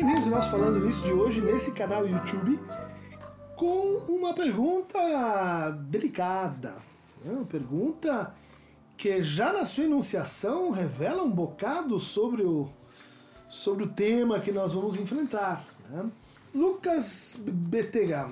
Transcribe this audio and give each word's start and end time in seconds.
Bem-vindos 0.00 0.28
nós 0.28 0.48
falando 0.48 0.80
nisso 0.80 1.02
de 1.02 1.12
hoje 1.12 1.42
nesse 1.42 1.72
canal 1.72 2.08
YouTube 2.08 2.58
com 3.54 3.98
uma 4.08 4.32
pergunta 4.32 4.98
delicada, 5.90 6.76
né? 7.22 7.32
uma 7.34 7.44
pergunta 7.44 8.34
que 8.96 9.22
já 9.22 9.52
na 9.52 9.66
sua 9.66 9.84
enunciação 9.84 10.70
revela 10.70 11.22
um 11.22 11.30
bocado 11.30 11.98
sobre 11.98 12.42
o, 12.42 12.66
sobre 13.46 13.84
o 13.84 13.88
tema 13.88 14.40
que 14.40 14.50
nós 14.50 14.72
vamos 14.72 14.96
enfrentar. 14.96 15.62
Né? 15.90 16.10
Lucas 16.54 17.44
Betega. 17.46 18.26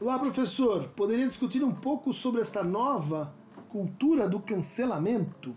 Olá, 0.00 0.18
professor. 0.18 0.88
Poderia 0.96 1.28
discutir 1.28 1.62
um 1.62 1.72
pouco 1.72 2.12
sobre 2.12 2.40
esta 2.40 2.64
nova 2.64 3.32
cultura 3.68 4.28
do 4.28 4.40
cancelamento? 4.40 5.54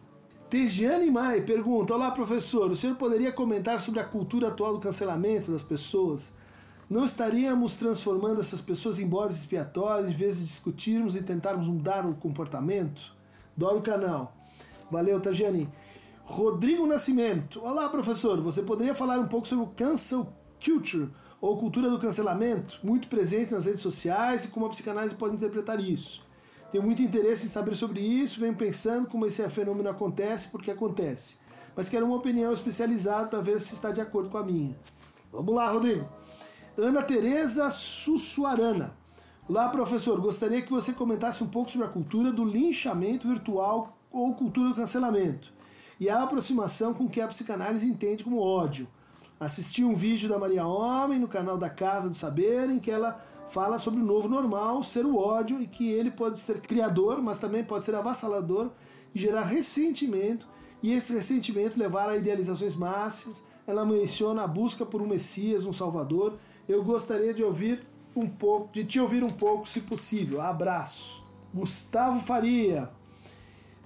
Tejiane 0.53 1.09
Mai 1.09 1.41
pergunta: 1.41 1.95
Olá, 1.95 2.11
professor. 2.11 2.69
O 2.69 2.75
senhor 2.75 2.95
poderia 2.95 3.31
comentar 3.31 3.81
sobre 3.81 3.99
a 3.99 4.03
cultura 4.03 4.49
atual 4.49 4.73
do 4.73 4.79
cancelamento 4.79 5.51
das 5.51 5.63
pessoas? 5.63 6.31
Não 6.87 7.03
estaríamos 7.03 7.75
transformando 7.75 8.39
essas 8.39 8.61
pessoas 8.61 8.99
em 8.99 9.07
bodes 9.07 9.37
expiatórios 9.37 10.11
em 10.11 10.13
vez 10.13 10.37
de 10.37 10.45
discutirmos 10.45 11.15
e 11.15 11.23
tentarmos 11.23 11.65
mudar 11.65 12.05
o 12.05 12.13
comportamento? 12.13 13.01
Doro 13.57 13.79
o 13.79 13.81
canal. 13.81 14.37
Valeu, 14.91 15.19
Tajiane. 15.19 15.67
Rodrigo 16.23 16.85
Nascimento. 16.85 17.59
Olá, 17.63 17.89
professor. 17.89 18.39
Você 18.41 18.61
poderia 18.61 18.93
falar 18.93 19.17
um 19.17 19.27
pouco 19.27 19.47
sobre 19.47 19.65
o 19.65 19.69
cancel 19.69 20.31
culture, 20.63 21.09
ou 21.41 21.57
cultura 21.57 21.89
do 21.89 21.97
cancelamento, 21.97 22.79
muito 22.83 23.07
presente 23.07 23.55
nas 23.55 23.65
redes 23.65 23.81
sociais 23.81 24.45
e 24.45 24.49
como 24.49 24.67
a 24.67 24.69
psicanálise 24.69 25.15
pode 25.15 25.33
interpretar 25.33 25.79
isso? 25.79 26.21
Tenho 26.73 26.83
muito 26.83 27.03
interesse 27.03 27.45
em 27.45 27.49
saber 27.49 27.75
sobre 27.75 27.99
isso, 27.99 28.39
venho 28.39 28.55
pensando 28.55 29.07
como 29.07 29.27
esse 29.27 29.47
fenômeno 29.47 29.87
acontece, 29.89 30.47
porque 30.47 30.71
acontece. 30.71 31.37
Mas 31.75 31.87
quero 31.87 32.03
uma 32.03 32.15
opinião 32.15 32.51
especializada 32.51 33.27
para 33.27 33.41
ver 33.41 33.61
se 33.61 33.75
está 33.75 33.91
de 33.91 34.01
acordo 34.01 34.27
com 34.31 34.39
a 34.39 34.43
minha. 34.43 34.75
Vamos 35.31 35.53
lá, 35.53 35.69
Rodrigo. 35.69 36.09
Ana 36.75 37.03
Tereza 37.03 37.69
Sussuarana. 37.69 38.97
Olá, 39.47 39.69
professor. 39.69 40.19
Gostaria 40.19 40.63
que 40.63 40.71
você 40.71 40.93
comentasse 40.93 41.43
um 41.43 41.47
pouco 41.47 41.69
sobre 41.69 41.85
a 41.85 41.91
cultura 41.91 42.33
do 42.33 42.43
linchamento 42.43 43.27
virtual 43.27 43.95
ou 44.11 44.33
cultura 44.33 44.69
do 44.69 44.75
cancelamento 44.75 45.53
e 45.99 46.09
a 46.09 46.23
aproximação 46.23 46.91
com 46.91 47.07
que 47.07 47.21
a 47.21 47.27
psicanálise 47.27 47.87
entende 47.87 48.23
como 48.23 48.39
ódio. 48.39 48.87
Assisti 49.39 49.83
um 49.83 49.93
vídeo 49.93 50.27
da 50.27 50.39
Maria 50.39 50.65
Homem 50.65 51.19
no 51.19 51.27
canal 51.27 51.55
da 51.55 51.69
Casa 51.69 52.09
do 52.09 52.15
Saber 52.15 52.67
em 52.71 52.79
que 52.79 52.89
ela 52.89 53.23
fala 53.53 53.77
sobre 53.77 53.99
o 53.99 54.03
novo 54.03 54.27
normal, 54.27 54.81
ser 54.81 55.05
o 55.05 55.15
ódio 55.15 55.61
e 55.61 55.67
que 55.67 55.87
ele 55.87 56.09
pode 56.09 56.39
ser 56.39 56.59
criador, 56.59 57.21
mas 57.21 57.37
também 57.37 57.63
pode 57.63 57.83
ser 57.83 57.93
avassalador 57.93 58.71
e 59.13 59.19
gerar 59.19 59.43
ressentimento, 59.43 60.47
e 60.81 60.91
esse 60.91 61.13
ressentimento 61.13 61.79
levar 61.79 62.09
a 62.09 62.17
idealizações 62.17 62.75
máximas. 62.75 63.45
Ela 63.67 63.85
menciona 63.85 64.43
a 64.43 64.47
busca 64.47 64.83
por 64.83 65.03
um 65.03 65.07
Messias, 65.07 65.65
um 65.65 65.71
Salvador. 65.71 66.33
Eu 66.67 66.83
gostaria 66.83 67.31
de 67.31 67.43
ouvir 67.43 67.85
um 68.15 68.27
pouco, 68.27 68.73
de 68.73 68.83
te 68.83 68.99
ouvir 68.99 69.23
um 69.23 69.29
pouco, 69.29 69.67
se 69.67 69.81
possível. 69.81 70.41
Abraço. 70.41 71.23
Gustavo 71.53 72.19
Faria. 72.19 72.89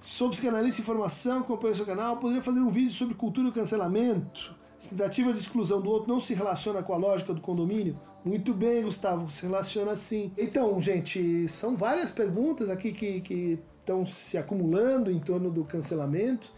Sou 0.00 0.30
psicanalista 0.30 0.80
em 0.80 0.84
formação, 0.84 1.40
acompanho 1.40 1.76
seu 1.76 1.84
canal. 1.84 2.16
Poderia 2.16 2.42
fazer 2.42 2.60
um 2.60 2.70
vídeo 2.70 2.92
sobre 2.92 3.14
cultura 3.14 3.48
do 3.48 3.54
cancelamento? 3.54 4.56
Se 4.78 4.88
tentativa 4.88 5.30
de 5.30 5.38
exclusão 5.38 5.80
do 5.80 5.90
outro 5.90 6.08
não 6.08 6.18
se 6.18 6.32
relaciona 6.32 6.82
com 6.82 6.94
a 6.94 6.96
lógica 6.96 7.34
do 7.34 7.40
condomínio? 7.40 8.07
Muito 8.24 8.52
bem, 8.52 8.82
Gustavo, 8.82 9.30
se 9.30 9.42
relaciona 9.42 9.96
sim. 9.96 10.32
Então, 10.36 10.80
gente, 10.80 11.48
são 11.48 11.76
várias 11.76 12.10
perguntas 12.10 12.68
aqui 12.68 12.92
que, 12.92 13.20
que 13.20 13.58
estão 13.78 14.04
se 14.04 14.36
acumulando 14.36 15.10
em 15.10 15.20
torno 15.20 15.50
do 15.50 15.64
cancelamento. 15.64 16.52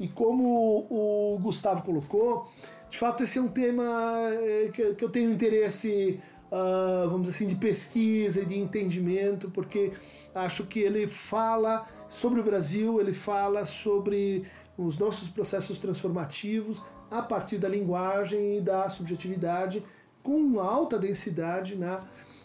E 0.00 0.08
como 0.08 0.86
o 0.90 1.38
Gustavo 1.38 1.82
colocou, 1.82 2.46
de 2.90 2.98
fato 2.98 3.22
esse 3.22 3.38
é 3.38 3.42
um 3.42 3.48
tema 3.48 3.84
eh, 4.32 4.70
que, 4.72 5.02
eu 5.02 5.08
tenho 5.08 5.30
interesse, 5.30 6.20
uh, 6.50 7.08
vamos 7.08 7.28
dizer 7.28 7.36
assim, 7.36 7.46
de 7.46 7.54
pesquisa 7.54 8.42
e 8.42 8.44
de 8.44 8.58
entendimento, 8.58 9.50
porque 9.50 9.92
acho 10.34 10.66
que 10.66 10.80
ele 10.80 11.06
fala 11.06 11.86
sobre 12.08 12.40
o 12.40 12.44
Brasil, 12.44 13.00
ele 13.00 13.14
fala 13.14 13.64
sobre 13.64 14.44
os 14.76 14.98
nossos 14.98 15.28
processos 15.28 15.78
transformativos 15.78 16.82
a 17.10 17.22
partir 17.22 17.56
da 17.56 17.68
linguagem 17.68 18.58
e 18.58 18.60
da 18.60 18.88
subjetividade 18.88 19.82
com 20.26 20.58
alta 20.58 20.98
densidade 20.98 21.76
na, 21.76 22.00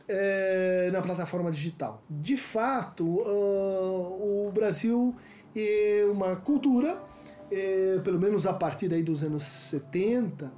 é, 0.07 0.91
na 0.93 1.01
plataforma 1.01 1.49
digital. 1.49 2.03
De 2.07 2.37
fato, 2.37 3.03
uh, 3.03 4.47
o 4.47 4.51
Brasil 4.53 5.15
é 5.55 6.05
uma 6.05 6.35
cultura, 6.35 7.01
é, 7.51 7.99
pelo 8.03 8.19
menos 8.19 8.45
a 8.45 8.53
partir 8.53 8.93
aí 8.93 9.01
dos 9.01 9.23
anos 9.23 9.43
70, 9.43 10.53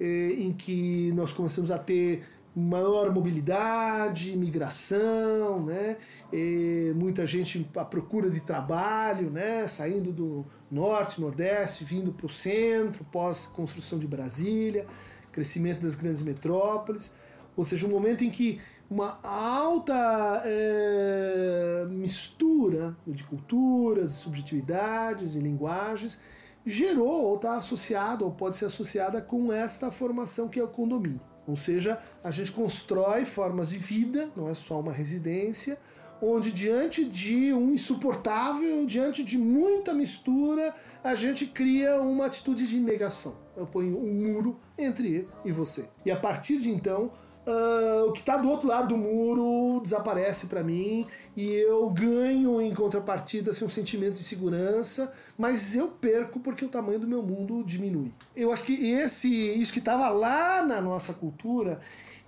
é, 0.00 0.32
em 0.32 0.52
que 0.52 1.12
nós 1.12 1.32
começamos 1.32 1.70
a 1.70 1.78
ter 1.78 2.24
maior 2.56 3.14
mobilidade, 3.14 4.36
migração, 4.36 5.64
né? 5.64 5.96
E 6.32 6.92
muita 6.96 7.24
gente 7.24 7.70
à 7.76 7.84
procura 7.84 8.28
de 8.28 8.40
trabalho, 8.40 9.30
né? 9.30 9.68
Saindo 9.68 10.12
do 10.12 10.44
norte, 10.68 11.20
nordeste, 11.20 11.84
vindo 11.84 12.10
para 12.10 12.26
o 12.26 12.28
centro, 12.28 13.04
pós 13.12 13.46
construção 13.46 13.96
de 13.96 14.08
Brasília 14.08 14.86
crescimento 15.30 15.82
das 15.82 15.94
grandes 15.94 16.22
metrópoles, 16.22 17.14
ou 17.56 17.64
seja, 17.64 17.86
um 17.86 17.90
momento 17.90 18.24
em 18.24 18.30
que 18.30 18.60
uma 18.90 19.18
alta 19.22 20.42
é, 20.44 21.86
mistura 21.90 22.96
de 23.06 23.22
culturas, 23.24 24.12
subjetividades 24.12 25.34
e 25.34 25.40
linguagens 25.40 26.20
gerou 26.64 27.24
ou 27.24 27.36
está 27.36 27.56
associado 27.56 28.24
ou 28.24 28.30
pode 28.30 28.56
ser 28.56 28.66
associada 28.66 29.20
com 29.20 29.52
esta 29.52 29.90
formação 29.90 30.48
que 30.48 30.58
é 30.58 30.62
o 30.62 30.68
condomínio. 30.68 31.20
Ou 31.46 31.56
seja, 31.56 31.98
a 32.22 32.30
gente 32.30 32.52
constrói 32.52 33.24
formas 33.24 33.70
de 33.70 33.78
vida, 33.78 34.30
não 34.36 34.48
é 34.48 34.54
só 34.54 34.80
uma 34.80 34.92
residência, 34.92 35.78
onde 36.20 36.52
diante 36.52 37.04
de 37.04 37.52
um 37.52 37.72
insuportável, 37.72 38.84
diante 38.86 39.24
de 39.24 39.38
muita 39.38 39.94
mistura, 39.94 40.74
a 41.02 41.14
gente 41.14 41.46
cria 41.46 42.00
uma 42.00 42.26
atitude 42.26 42.66
de 42.66 42.78
negação. 42.80 43.36
Eu 43.58 43.66
ponho 43.66 43.98
um 43.98 44.14
muro 44.14 44.58
entre 44.76 45.16
eu 45.16 45.28
e 45.44 45.52
você. 45.52 45.88
E 46.04 46.10
a 46.10 46.16
partir 46.16 46.58
de 46.58 46.70
então, 46.70 47.10
uh, 47.46 48.06
o 48.06 48.12
que 48.12 48.20
está 48.20 48.36
do 48.36 48.48
outro 48.48 48.68
lado 48.68 48.88
do 48.88 48.96
muro 48.96 49.80
desaparece 49.80 50.46
para 50.46 50.62
mim 50.62 51.06
e 51.36 51.52
eu 51.54 51.88
ganho 51.90 52.60
em 52.60 52.74
contrapartida 52.74 53.50
assim, 53.50 53.64
um 53.64 53.68
sentimento 53.68 54.14
de 54.14 54.22
segurança, 54.22 55.12
mas 55.36 55.74
eu 55.74 55.88
perco 55.88 56.40
porque 56.40 56.64
o 56.64 56.68
tamanho 56.68 56.98
do 56.98 57.06
meu 57.06 57.22
mundo 57.22 57.62
diminui. 57.64 58.12
Eu 58.36 58.52
acho 58.52 58.64
que 58.64 58.90
esse, 58.90 59.28
isso 59.28 59.72
que 59.72 59.78
estava 59.78 60.08
lá 60.08 60.62
na 60.62 60.80
nossa 60.80 61.12
cultura 61.12 61.80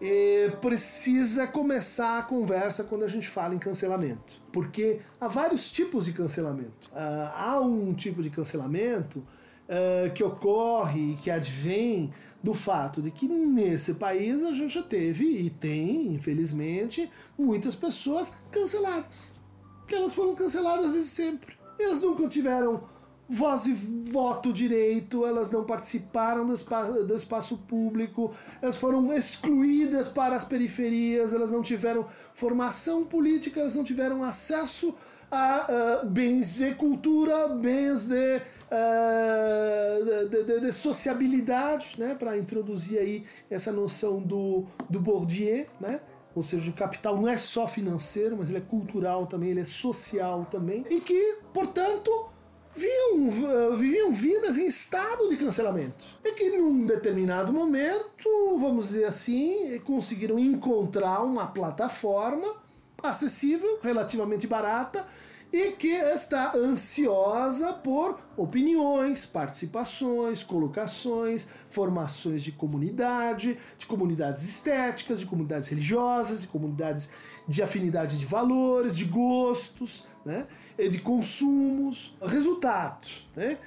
eh, 0.02 0.50
precisa 0.62 1.46
começar 1.46 2.18
a 2.18 2.22
conversa 2.22 2.84
quando 2.84 3.04
a 3.04 3.08
gente 3.08 3.28
fala 3.28 3.54
em 3.54 3.58
cancelamento. 3.58 4.40
Porque 4.50 5.00
há 5.20 5.28
vários 5.28 5.70
tipos 5.70 6.06
de 6.06 6.12
cancelamento. 6.12 6.88
Uh, 6.90 7.30
há 7.34 7.60
um 7.60 7.92
tipo 7.92 8.22
de 8.22 8.30
cancelamento 8.30 9.22
uh, 9.70 10.12
que 10.12 10.22
ocorre 10.22 11.12
e 11.12 11.16
que 11.16 11.30
advém 11.30 12.12
do 12.42 12.54
fato 12.54 13.00
de 13.00 13.10
que 13.10 13.28
nesse 13.28 13.94
país 13.94 14.42
a 14.42 14.52
gente 14.52 14.74
já 14.74 14.82
teve 14.82 15.24
e 15.24 15.50
tem, 15.50 16.14
infelizmente, 16.14 17.10
muitas 17.38 17.74
pessoas 17.74 18.32
canceladas. 18.50 19.32
Que 19.86 19.94
elas 19.94 20.14
foram 20.14 20.34
canceladas 20.34 20.92
desde 20.92 21.10
sempre. 21.10 21.56
Elas 21.78 22.02
nunca 22.02 22.26
tiveram 22.28 22.82
voz 23.28 23.66
e 23.66 23.72
voto 23.72 24.52
direito, 24.52 25.24
elas 25.24 25.52
não 25.52 25.62
participaram 25.62 26.44
do 26.44 26.52
espaço, 26.52 27.04
do 27.04 27.14
espaço 27.14 27.58
público, 27.58 28.34
elas 28.60 28.76
foram 28.76 29.12
excluídas 29.12 30.08
para 30.08 30.34
as 30.34 30.44
periferias, 30.44 31.32
elas 31.32 31.52
não 31.52 31.62
tiveram 31.62 32.06
formação 32.34 33.04
política, 33.04 33.60
elas 33.60 33.76
não 33.76 33.84
tiveram 33.84 34.24
acesso 34.24 34.92
a 35.30 36.02
uh, 36.02 36.06
bens 36.08 36.56
de 36.56 36.74
cultura, 36.74 37.46
bens 37.46 38.08
de, 38.08 38.42
uh, 38.70 40.28
de, 40.28 40.44
de, 40.44 40.60
de, 40.60 40.72
sociabilidade, 40.72 41.94
né, 41.98 42.14
para 42.14 42.36
introduzir 42.36 42.98
aí 42.98 43.24
essa 43.50 43.72
noção 43.72 44.20
do, 44.20 44.64
do 44.88 45.00
Bourdieu, 45.00 45.66
né, 45.80 46.00
ou 46.34 46.42
seja, 46.42 46.70
o 46.70 46.74
capital 46.74 47.16
não 47.16 47.28
é 47.28 47.36
só 47.36 47.66
financeiro, 47.66 48.36
mas 48.38 48.48
ele 48.48 48.58
é 48.58 48.62
cultural 48.62 49.26
também, 49.26 49.50
ele 49.50 49.60
é 49.60 49.64
social 49.64 50.46
também, 50.50 50.84
e 50.88 51.00
que, 51.00 51.38
portanto, 51.52 52.30
viviam, 52.74 53.76
viviam 53.76 54.12
vidas 54.12 54.56
em 54.56 54.66
estado 54.66 55.28
de 55.28 55.36
cancelamento. 55.36 56.04
E 56.24 56.32
que 56.32 56.50
num 56.50 56.86
determinado 56.86 57.52
momento, 57.52 58.28
vamos 58.58 58.88
dizer 58.88 59.04
assim, 59.04 59.78
conseguiram 59.80 60.38
encontrar 60.38 61.20
uma 61.22 61.48
plataforma 61.48 62.54
acessível, 63.02 63.78
relativamente 63.82 64.46
barata, 64.46 65.06
e 65.52 65.72
que 65.72 65.92
está 65.92 66.52
ansiosa 66.56 67.72
por 67.72 68.20
opiniões, 68.36 69.26
participações, 69.26 70.42
colocações, 70.42 71.48
formações 71.68 72.42
de 72.42 72.52
comunidade, 72.52 73.58
de 73.76 73.86
comunidades 73.86 74.44
estéticas, 74.44 75.18
de 75.20 75.26
comunidades 75.26 75.68
religiosas, 75.68 76.42
de 76.42 76.46
comunidades 76.46 77.10
de 77.48 77.62
afinidade 77.62 78.18
de 78.18 78.24
valores, 78.24 78.96
de 78.96 79.04
gostos, 79.04 80.06
né, 80.24 80.46
de 80.78 81.00
consumos, 81.00 82.16
resultados. 82.22 83.28
Né? 83.34 83.58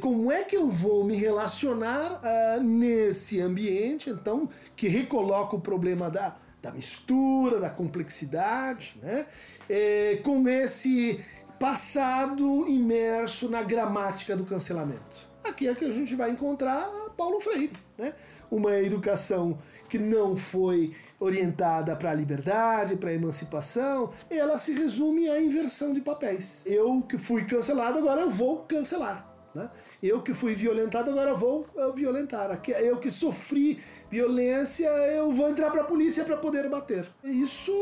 como 0.00 0.32
é 0.32 0.42
que 0.42 0.56
eu 0.56 0.68
vou 0.68 1.04
me 1.04 1.14
relacionar 1.14 2.20
uh, 2.20 2.60
nesse 2.60 3.40
ambiente, 3.40 4.10
então, 4.10 4.48
que 4.74 4.88
recoloca 4.88 5.54
o 5.54 5.60
problema 5.60 6.10
da, 6.10 6.36
da 6.62 6.72
mistura, 6.72 7.60
da 7.60 7.70
complexidade, 7.70 8.98
né? 9.02 9.26
É, 9.68 10.20
com 10.22 10.48
esse 10.48 11.24
passado 11.58 12.66
imerso 12.68 13.48
na 13.48 13.62
gramática 13.62 14.36
do 14.36 14.44
cancelamento. 14.44 15.28
Aqui 15.44 15.68
é 15.68 15.74
que 15.74 15.84
a 15.84 15.90
gente 15.90 16.14
vai 16.14 16.30
encontrar 16.30 16.88
Paulo 17.16 17.40
Freire, 17.40 17.72
né? 17.96 18.14
Uma 18.50 18.76
educação 18.76 19.58
que 19.88 19.98
não 19.98 20.36
foi 20.36 20.94
orientada 21.20 21.96
para 21.96 22.10
a 22.10 22.14
liberdade, 22.14 22.96
para 22.96 23.10
a 23.10 23.14
emancipação, 23.14 24.10
ela 24.30 24.58
se 24.58 24.72
resume 24.72 25.28
à 25.28 25.40
inversão 25.40 25.92
de 25.92 26.00
papéis. 26.00 26.62
Eu 26.66 27.02
que 27.02 27.18
fui 27.18 27.44
cancelado, 27.44 27.98
agora 27.98 28.20
eu 28.20 28.30
vou 28.30 28.58
cancelar. 28.58 29.26
Né? 29.54 29.68
Eu 30.02 30.22
que 30.22 30.32
fui 30.32 30.54
violentado, 30.54 31.10
agora 31.10 31.34
vou 31.34 31.66
violentar. 31.94 32.60
Eu 32.78 32.98
que 32.98 33.10
sofri 33.10 33.82
violência, 34.10 34.88
eu 34.88 35.30
vou 35.32 35.48
entrar 35.48 35.70
para 35.70 35.82
a 35.82 35.84
polícia 35.84 36.24
para 36.24 36.36
poder 36.36 36.68
bater. 36.68 37.06
Isso 37.22 37.72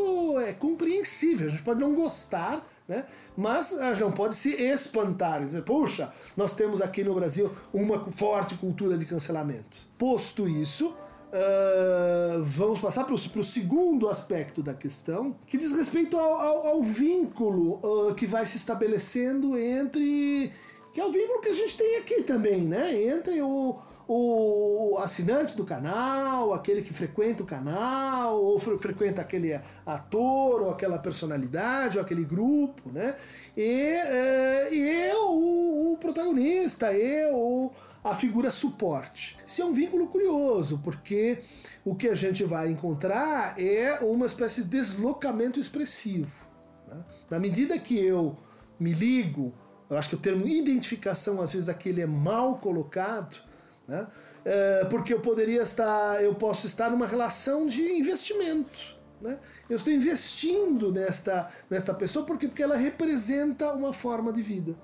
é 0.41 0.53
compreensível, 0.53 1.49
a 1.49 1.51
gente 1.51 1.63
pode 1.63 1.81
não 1.81 1.95
gostar, 1.95 2.67
né? 2.89 3.05
mas 3.37 3.79
a 3.79 3.93
gente 3.93 4.03
não 4.03 4.13
pode 4.13 4.35
se 4.35 4.51
espantar 4.51 5.43
e 5.43 5.47
dizer, 5.47 5.63
puxa, 5.63 6.13
nós 6.37 6.55
temos 6.55 6.81
aqui 6.81 7.05
no 7.05 7.15
Brasil 7.15 7.53
uma 7.73 8.11
forte 8.11 8.55
cultura 8.55 8.97
de 8.97 9.05
cancelamento. 9.05 9.87
Posto 9.99 10.49
isso, 10.49 10.95
Uh, 11.27 12.43
vamos 12.45 12.81
passar 12.81 13.05
para 13.05 13.13
o 13.13 13.45
segundo 13.45 14.09
aspecto 14.09 14.63
da 14.63 14.73
questão, 14.73 15.37
que 15.45 15.59
diz 15.59 15.75
respeito 15.75 16.17
ao, 16.17 16.33
ao, 16.33 16.67
ao 16.69 16.83
vínculo 16.83 17.81
uh, 17.83 18.15
que 18.15 18.27
vai 18.27 18.47
se 18.47 18.57
estabelecendo 18.57 19.59
entre. 19.59 20.53
que 20.93 21.01
é 21.01 21.05
o 21.05 21.11
vínculo 21.11 21.41
que 21.41 21.49
a 21.49 21.53
gente 21.53 21.77
tem 21.77 21.99
aqui 21.99 22.23
também, 22.23 22.63
né? 22.63 23.03
Entre 23.03 23.43
o, 23.43 23.77
o 24.09 24.99
assinante 24.99 25.57
do 25.57 25.65
canal, 25.65 26.55
aquele 26.55 26.83
que 26.83 26.93
frequenta 26.93 27.43
o 27.43 27.47
canal, 27.47 28.43
ou 28.43 28.59
fre 28.59 28.79
frequenta 28.79 29.21
aquele 29.21 29.61
ator, 29.85 30.63
ou 30.63 30.71
aquela 30.71 30.99
personalidade, 30.99 31.99
ou 31.99 32.05
aquele 32.05 32.25
grupo, 32.25 32.91
né? 32.91 33.17
E, 33.57 33.97
uh, 33.97 34.75
e 34.75 35.13
o, 35.15 35.93
o 35.93 35.97
protagonista, 35.99 36.93
e 36.93 37.31
o 37.33 37.71
a 38.07 38.15
figura 38.15 38.53
suporte. 38.53 39.37
Isso 39.45 39.63
é 39.63 39.65
um 39.65 39.73
vínculo 39.73 40.07
curioso, 40.07 40.81
porque 40.85 41.41
o 41.85 41.93
que 41.93 42.09
a 42.09 42.15
gente 42.15 42.45
vai 42.45 42.69
encontrar 42.69 43.61
é 43.61 43.99
uma 44.01 44.27
espécie 44.27 44.63
de 44.63 44.69
deslocamento 44.69 45.59
expressivo. 45.59 46.47
Né? 46.87 47.05
Na 47.29 47.41
medida 47.41 47.77
que 47.79 47.99
eu 47.99 48.39
me 48.79 48.93
ligo, 48.93 49.53
eu 49.91 49.97
acho 49.97 50.11
que 50.11 50.15
o 50.15 50.19
termo 50.19 50.47
identificação, 50.47 51.41
às 51.41 51.53
vezes, 51.53 51.69
aquele 51.69 52.01
é 52.01 52.07
mal 52.07 52.59
colocado, 52.59 53.39
né? 53.87 54.07
É, 54.45 54.85
porque 54.85 55.13
eu 55.13 55.21
poderia 55.21 55.63
estar, 55.63 56.23
eu 56.23 56.35
posso 56.35 56.67
estar 56.67 56.91
numa 56.91 57.07
relação 57.07 57.67
de 57.67 57.83
investimento. 57.83 58.97
Né? 59.21 59.39
Eu 59.69 59.77
estou 59.77 59.93
investindo 59.93 60.93
nesta, 60.93 61.51
nesta 61.69 61.93
pessoa 61.93 62.25
porque, 62.25 62.47
porque 62.47 62.63
ela 62.63 62.77
representa 62.77 63.73
uma 63.73 63.93
forma 63.93 64.33
de 64.33 64.43
vida 64.43 64.77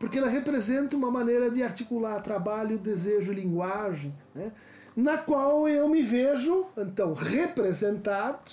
porque 0.00 0.16
ela 0.16 0.30
representa 0.30 0.96
uma 0.96 1.10
maneira 1.10 1.50
de 1.50 1.62
articular 1.62 2.22
trabalho, 2.22 2.78
desejo 2.78 3.34
linguagem, 3.34 4.16
né? 4.34 4.50
na 4.96 5.18
qual 5.18 5.68
eu 5.68 5.86
me 5.88 6.02
vejo, 6.02 6.66
então, 6.74 7.12
representado, 7.12 8.50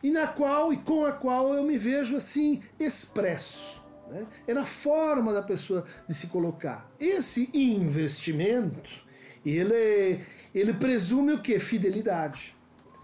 e 0.00 0.08
na 0.08 0.28
qual 0.28 0.72
e 0.72 0.76
com 0.76 1.04
a 1.04 1.10
qual 1.10 1.52
eu 1.52 1.64
me 1.64 1.76
vejo 1.76 2.16
assim 2.16 2.62
expresso. 2.78 3.82
Né? 4.08 4.24
É 4.46 4.54
na 4.54 4.64
forma 4.64 5.32
da 5.32 5.42
pessoa 5.42 5.84
de 6.08 6.14
se 6.14 6.28
colocar. 6.28 6.88
Esse 7.00 7.50
investimento, 7.52 9.03
ele, 9.50 10.20
ele 10.54 10.72
presume 10.72 11.32
o 11.32 11.42
que? 11.42 11.58
Fidelidade. 11.58 12.54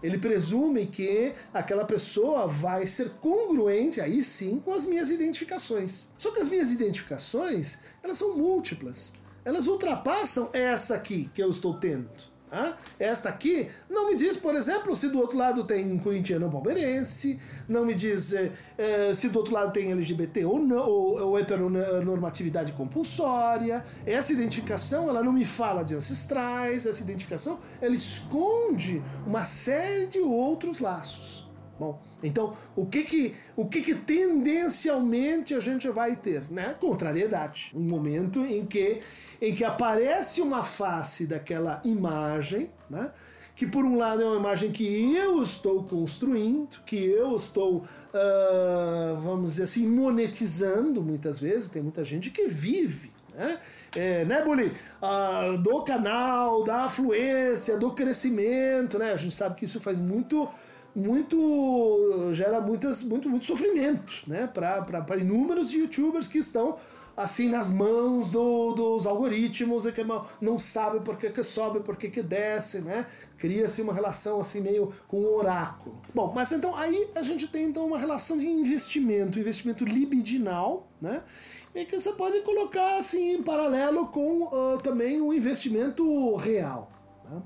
Ele 0.01 0.17
presume 0.17 0.87
que 0.87 1.33
aquela 1.53 1.85
pessoa 1.85 2.47
vai 2.47 2.87
ser 2.87 3.11
congruente, 3.21 4.01
aí 4.01 4.23
sim, 4.23 4.59
com 4.59 4.73
as 4.73 4.83
minhas 4.83 5.11
identificações. 5.11 6.07
Só 6.17 6.31
que 6.31 6.41
as 6.41 6.49
minhas 6.49 6.71
identificações, 6.71 7.79
elas 8.01 8.17
são 8.17 8.35
múltiplas. 8.35 9.13
Elas 9.45 9.67
ultrapassam 9.67 10.49
essa 10.53 10.95
aqui 10.95 11.29
que 11.33 11.41
eu 11.41 11.49
estou 11.49 11.75
tendo. 11.75 12.30
Esta 12.99 13.29
aqui 13.29 13.69
não 13.89 14.09
me 14.09 14.15
diz, 14.15 14.35
por 14.35 14.55
exemplo, 14.55 14.93
se 14.95 15.07
do 15.07 15.19
outro 15.19 15.37
lado 15.37 15.63
tem 15.63 15.89
um 15.89 15.97
corintiano 15.97 16.45
ou 16.45 16.51
palmeirense, 16.51 17.39
não 17.67 17.85
me 17.85 17.93
diz 17.93 18.33
é, 18.33 18.51
é, 18.77 19.15
se 19.15 19.29
do 19.29 19.39
outro 19.39 19.53
lado 19.53 19.71
tem 19.71 19.91
LGBT 19.91 20.43
ou, 20.43 20.59
não, 20.59 20.85
ou, 20.85 21.21
ou 21.21 21.39
heteronormatividade 21.39 22.73
compulsória. 22.73 23.85
Essa 24.05 24.33
identificação 24.33 25.07
ela 25.07 25.23
não 25.23 25.31
me 25.31 25.45
fala 25.45 25.83
de 25.83 25.95
ancestrais, 25.95 26.85
essa 26.85 27.01
identificação 27.01 27.59
ela 27.81 27.95
esconde 27.95 29.01
uma 29.25 29.45
série 29.45 30.07
de 30.07 30.19
outros 30.19 30.79
laços. 30.79 31.40
Bom, 31.81 31.99
então 32.21 32.55
o 32.75 32.85
que 32.85 33.01
que, 33.01 33.35
o 33.55 33.67
que 33.67 33.81
que 33.81 33.95
tendencialmente 33.95 35.55
a 35.55 35.59
gente 35.59 35.89
vai 35.89 36.15
ter? 36.15 36.43
Né? 36.51 36.75
Contrariedade. 36.79 37.71
Um 37.73 37.81
momento 37.81 38.45
em 38.45 38.67
que 38.67 39.01
em 39.41 39.55
que 39.55 39.63
aparece 39.63 40.41
uma 40.43 40.63
face 40.63 41.25
daquela 41.25 41.81
imagem, 41.83 42.69
né? 42.87 43.09
que 43.55 43.65
por 43.65 43.83
um 43.83 43.97
lado 43.97 44.21
é 44.21 44.25
uma 44.25 44.35
imagem 44.35 44.71
que 44.71 45.15
eu 45.15 45.41
estou 45.41 45.83
construindo, 45.85 46.79
que 46.85 47.03
eu 47.03 47.35
estou, 47.35 47.77
uh, 47.77 49.19
vamos 49.19 49.53
dizer 49.53 49.63
assim, 49.63 49.87
monetizando 49.87 51.01
muitas 51.01 51.39
vezes, 51.39 51.67
tem 51.67 51.81
muita 51.81 52.05
gente 52.05 52.29
que 52.29 52.47
vive, 52.47 53.11
né? 53.33 53.57
É, 53.95 54.23
né, 54.23 54.43
Bully? 54.43 54.71
Uh, 55.01 55.57
do 55.57 55.81
canal, 55.81 56.63
da 56.63 56.83
afluência, 56.83 57.77
do 57.79 57.91
crescimento, 57.91 58.99
né? 58.99 59.13
A 59.13 59.17
gente 59.17 59.33
sabe 59.33 59.55
que 59.55 59.65
isso 59.65 59.81
faz 59.81 59.99
muito 59.99 60.47
muito 60.95 62.31
gera 62.33 62.59
muitas, 62.59 63.03
muito, 63.03 63.29
muito 63.29 63.45
sofrimento 63.45 64.23
né? 64.27 64.47
para 64.47 65.17
inúmeros 65.17 65.71
youtubers 65.71 66.27
que 66.27 66.37
estão 66.37 66.77
assim 67.15 67.49
nas 67.49 67.69
mãos 67.69 68.31
do, 68.31 68.73
dos 68.73 69.05
algoritmos 69.05 69.85
e 69.85 69.91
que 69.91 70.01
não 70.39 70.57
sabe 70.57 70.99
por 71.01 71.17
que, 71.17 71.29
que 71.29 71.43
sobe, 71.43 71.81
por 71.81 71.97
que, 71.97 72.09
que 72.09 72.21
desce, 72.21 72.81
né? 72.81 73.07
Cria-se 73.37 73.81
uma 73.81 73.93
relação 73.93 74.39
assim 74.39 74.61
meio 74.61 74.93
com 75.07 75.17
o 75.17 75.37
oráculo. 75.37 76.01
Bom, 76.13 76.31
mas 76.33 76.51
então 76.51 76.75
aí 76.75 77.09
a 77.15 77.23
gente 77.23 77.47
tem 77.47 77.65
então 77.65 77.85
uma 77.85 77.97
relação 77.97 78.37
de 78.37 78.47
investimento, 78.47 79.39
investimento 79.39 79.83
libidinal, 79.83 80.87
né? 81.01 81.23
E 81.73 81.85
que 81.85 81.99
você 81.99 82.11
pode 82.13 82.41
colocar 82.41 82.97
assim 82.97 83.33
em 83.35 83.43
paralelo 83.43 84.07
com 84.07 84.43
uh, 84.43 84.77
também 84.83 85.21
o 85.21 85.33
investimento 85.33 86.35
real. 86.35 86.91
Né? 87.29 87.41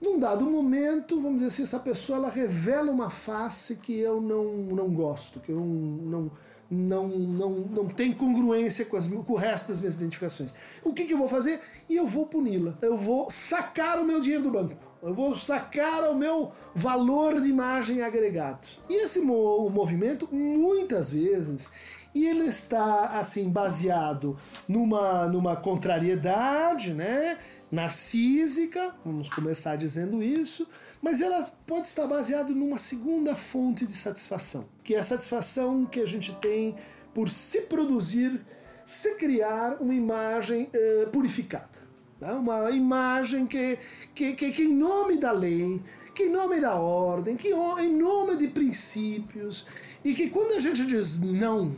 Num 0.00 0.18
dado 0.18 0.46
momento, 0.46 1.20
vamos 1.20 1.36
dizer 1.36 1.48
assim, 1.48 1.62
essa 1.62 1.78
pessoa 1.78 2.18
ela 2.18 2.30
revela 2.30 2.90
uma 2.90 3.10
face 3.10 3.76
que 3.76 3.98
eu 3.98 4.20
não, 4.20 4.44
não 4.74 4.88
gosto, 4.88 5.40
que 5.40 5.52
eu 5.52 5.56
não, 5.56 5.66
não 5.66 6.32
não, 6.70 7.08
não, 7.08 7.50
não 7.50 7.88
tem 7.88 8.12
congruência 8.12 8.84
com, 8.84 8.96
as, 8.96 9.08
com 9.08 9.32
o 9.32 9.36
resto 9.36 9.68
das 9.68 9.80
minhas 9.80 9.96
identificações. 9.96 10.54
O 10.84 10.92
que, 10.92 11.04
que 11.04 11.12
eu 11.12 11.18
vou 11.18 11.26
fazer? 11.26 11.60
E 11.88 11.96
eu 11.96 12.06
vou 12.06 12.26
puni-la. 12.26 12.78
Eu 12.80 12.96
vou 12.96 13.28
sacar 13.28 13.98
o 13.98 14.04
meu 14.04 14.20
dinheiro 14.20 14.44
do 14.44 14.52
banco. 14.52 14.76
Eu 15.02 15.12
vou 15.12 15.34
sacar 15.34 16.08
o 16.10 16.14
meu 16.14 16.52
valor 16.74 17.40
de 17.40 17.48
imagem 17.48 18.02
agregado. 18.02 18.68
E 18.88 19.02
esse 19.02 19.20
mo 19.20 19.68
movimento, 19.68 20.28
muitas 20.30 21.12
vezes, 21.12 21.72
e 22.14 22.26
ele 22.26 22.44
está 22.44 23.18
assim 23.18 23.48
baseado 23.48 24.36
numa, 24.68 25.26
numa 25.26 25.56
contrariedade, 25.56 26.92
né? 26.92 27.38
Narcísica, 27.70 28.94
vamos 29.04 29.28
começar 29.28 29.76
dizendo 29.76 30.22
isso, 30.22 30.66
mas 31.00 31.20
ela 31.20 31.42
pode 31.66 31.86
estar 31.86 32.06
baseada 32.06 32.50
numa 32.50 32.78
segunda 32.78 33.36
fonte 33.36 33.86
de 33.86 33.92
satisfação, 33.92 34.68
que 34.82 34.94
é 34.94 34.98
a 34.98 35.04
satisfação 35.04 35.86
que 35.86 36.00
a 36.00 36.06
gente 36.06 36.34
tem 36.36 36.74
por 37.14 37.28
se 37.28 37.62
produzir, 37.62 38.40
se 38.84 39.14
criar 39.14 39.76
uma 39.80 39.94
imagem 39.94 40.68
eh, 40.72 41.08
purificada. 41.12 41.80
Tá? 42.18 42.34
Uma 42.34 42.70
imagem 42.70 43.46
que, 43.46 43.78
que, 44.14 44.34
que, 44.34 44.50
que, 44.50 44.62
em 44.64 44.74
nome 44.74 45.16
da 45.16 45.32
lei, 45.32 45.80
que 46.14 46.24
em 46.24 46.30
nome 46.30 46.60
da 46.60 46.74
ordem, 46.74 47.36
que 47.36 47.48
em 47.48 47.96
nome 47.96 48.36
de 48.36 48.48
princípios, 48.48 49.66
e 50.04 50.12
que 50.12 50.28
quando 50.28 50.52
a 50.52 50.60
gente 50.60 50.84
diz 50.84 51.20
não, 51.20 51.74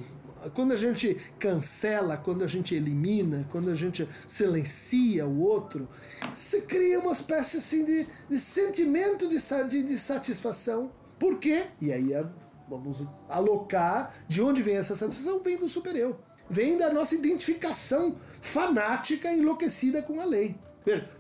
quando 0.51 0.73
a 0.73 0.77
gente 0.77 1.17
cancela, 1.39 2.17
quando 2.17 2.45
a 2.45 2.47
gente 2.47 2.75
elimina, 2.75 3.47
quando 3.51 3.71
a 3.71 3.75
gente 3.75 4.09
silencia 4.27 5.27
o 5.27 5.41
outro, 5.41 5.89
se 6.35 6.63
cria 6.63 6.99
uma 6.99 7.13
espécie 7.13 7.59
assim 7.59 7.85
de, 7.85 8.07
de 8.29 8.39
sentimento 8.39 9.29
de, 9.29 9.37
de, 9.69 9.83
de 9.83 9.99
satisfação. 9.99 10.91
Por 11.19 11.39
quê? 11.39 11.67
E 11.81 11.93
aí 11.93 12.13
é, 12.13 12.25
vamos 12.69 13.07
alocar 13.29 14.15
de 14.27 14.43
onde 14.43 14.63
vem 14.63 14.77
essa 14.77 14.97
satisfação? 14.97 15.41
Vem 15.41 15.57
do 15.57 15.69
super-eu. 15.69 16.19
Vem 16.51 16.77
da 16.77 16.93
nossa 16.93 17.15
identificação 17.15 18.17
fanática, 18.41 19.33
enlouquecida 19.33 20.03
com 20.03 20.21
a 20.21 20.25
lei. 20.25 20.57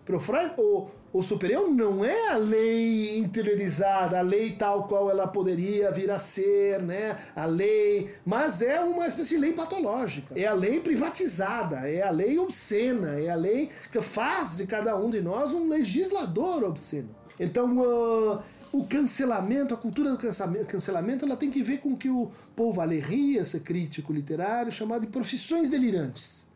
Para 0.04 0.16
o 0.16 0.20
Freud, 0.20 0.52
o, 0.58 0.88
o 1.12 1.22
superior 1.22 1.70
não 1.70 2.04
é 2.04 2.30
a 2.30 2.36
lei 2.36 3.18
interiorizada, 3.18 4.18
a 4.18 4.22
lei 4.22 4.52
tal 4.52 4.88
qual 4.88 5.10
ela 5.10 5.28
poderia 5.28 5.90
vir 5.90 6.10
a 6.10 6.18
ser, 6.18 6.80
né? 6.80 7.18
A 7.36 7.44
lei, 7.44 8.14
mas 8.24 8.62
é 8.62 8.80
uma 8.80 9.06
espécie 9.06 9.34
de 9.34 9.40
lei 9.40 9.52
patológica. 9.52 10.34
É 10.38 10.46
a 10.46 10.54
lei 10.54 10.80
privatizada, 10.80 11.88
é 11.88 12.02
a 12.02 12.10
lei 12.10 12.38
obscena, 12.38 13.20
é 13.20 13.30
a 13.30 13.36
lei 13.36 13.70
que 13.90 14.00
faz 14.00 14.56
de 14.56 14.66
cada 14.66 14.96
um 14.96 15.10
de 15.10 15.20
nós 15.20 15.52
um 15.52 15.68
legislador 15.68 16.64
obsceno. 16.64 17.10
Então, 17.38 17.78
uh, 17.78 18.42
o 18.72 18.86
cancelamento, 18.86 19.74
a 19.74 19.76
cultura 19.76 20.10
do 20.10 20.18
cancelamento, 20.66 21.24
ela 21.26 21.36
tem 21.36 21.50
que 21.50 21.62
ver 21.62 21.78
com 21.78 21.90
o 21.90 21.96
que 21.96 22.08
o 22.08 22.30
Paul 22.56 22.72
Valéry, 22.72 23.36
esse 23.36 23.60
crítico 23.60 24.12
literário, 24.12 24.72
chamado 24.72 25.02
de 25.02 25.08
profissões 25.08 25.68
delirantes. 25.68 26.51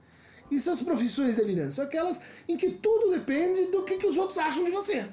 E 0.50 0.60
são 0.60 0.72
as 0.72 0.82
profissões 0.82 1.34
delirantes? 1.34 1.74
São 1.76 1.84
aquelas 1.84 2.20
em 2.48 2.56
que 2.56 2.70
tudo 2.70 3.10
depende 3.10 3.66
do 3.66 3.82
que, 3.82 3.96
que 3.96 4.06
os 4.06 4.16
outros 4.16 4.38
acham 4.38 4.64
de 4.64 4.70
você. 4.70 5.06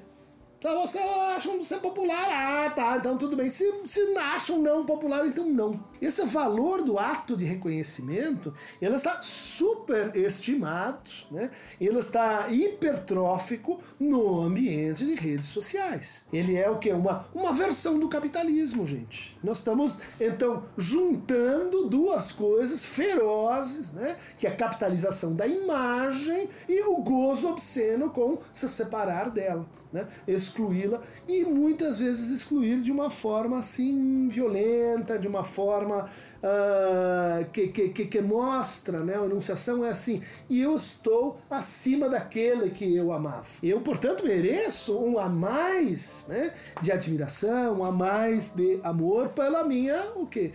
Então 0.58 0.80
você 0.80 0.98
acham 0.98 1.58
você 1.58 1.76
popular, 1.76 2.26
ah 2.30 2.70
tá, 2.70 2.96
então 2.96 3.18
tudo 3.18 3.36
bem. 3.36 3.50
Se, 3.50 3.70
se 3.84 4.00
acham 4.16 4.58
não 4.58 4.86
popular, 4.86 5.26
então 5.26 5.44
não. 5.46 5.84
Esse 6.04 6.22
valor 6.26 6.82
do 6.82 6.98
ato 6.98 7.34
de 7.34 7.46
reconhecimento, 7.46 8.52
ele 8.78 8.94
está 8.94 9.22
super 9.22 10.14
estimado, 10.14 11.10
né? 11.30 11.50
ele 11.80 11.98
está 11.98 12.48
hipertrófico 12.50 13.80
no 13.98 14.42
ambiente 14.42 15.06
de 15.06 15.14
redes 15.14 15.48
sociais. 15.48 16.26
Ele 16.30 16.56
é 16.56 16.68
o 16.68 16.78
que? 16.78 16.92
Uma, 16.92 17.26
uma 17.34 17.54
versão 17.54 17.98
do 17.98 18.06
capitalismo, 18.06 18.86
gente. 18.86 19.38
Nós 19.42 19.58
estamos, 19.58 20.00
então, 20.20 20.64
juntando 20.76 21.88
duas 21.88 22.30
coisas 22.30 22.84
ferozes, 22.84 23.94
né? 23.94 24.18
que 24.36 24.46
é 24.46 24.50
a 24.50 24.56
capitalização 24.56 25.34
da 25.34 25.46
imagem 25.46 26.50
e 26.68 26.82
o 26.82 26.98
gozo 26.98 27.48
obsceno 27.48 28.10
com 28.10 28.36
se 28.52 28.68
separar 28.68 29.30
dela 29.30 29.66
né? 29.94 30.08
excluí-la 30.26 31.00
e 31.28 31.44
muitas 31.44 32.00
vezes 32.00 32.32
excluir 32.32 32.80
de 32.80 32.90
uma 32.90 33.10
forma 33.10 33.60
assim 33.60 34.26
violenta, 34.26 35.16
de 35.16 35.28
uma 35.28 35.44
forma 35.44 35.93
uh, 36.00 37.50
que, 37.50 37.68
que, 37.68 38.04
que, 38.06 38.20
mostra, 38.20 39.00
né? 39.00 39.16
a 39.16 39.24
enunciação 39.24 39.84
é 39.84 39.90
assim, 39.90 40.22
e 40.48 40.60
eu 40.60 40.74
estou 40.74 41.40
acima 41.50 42.08
daquele 42.08 42.70
que 42.70 42.96
eu 42.96 43.12
amava. 43.12 43.46
Eu, 43.62 43.80
portanto, 43.80 44.24
mereço 44.24 44.98
um 44.98 45.18
a 45.18 45.28
mais 45.28 46.26
né? 46.28 46.52
de 46.80 46.90
admiração, 46.90 47.80
um 47.80 47.84
a 47.84 47.92
mais 47.92 48.52
de 48.52 48.80
amor 48.82 49.30
pela 49.30 49.64
minha, 49.64 50.12
o 50.16 50.26
quê? 50.26 50.52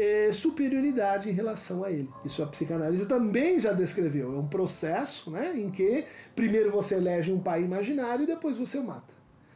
é, 0.00 0.32
superioridade 0.32 1.28
em 1.28 1.32
relação 1.32 1.84
a 1.84 1.90
ele. 1.90 2.08
Isso 2.24 2.42
a 2.42 2.46
psicanálise 2.46 3.04
também 3.04 3.60
já 3.60 3.72
descreveu. 3.72 4.34
É 4.34 4.38
um 4.38 4.46
processo 4.46 5.30
né, 5.30 5.52
em 5.54 5.70
que 5.70 6.04
primeiro 6.34 6.70
você 6.70 6.96
elege 6.96 7.30
um 7.30 7.38
pai 7.38 7.62
imaginário 7.62 8.22
e 8.22 8.26
depois 8.26 8.56
você 8.56 8.78
o 8.78 8.84
mata. 8.84 9.12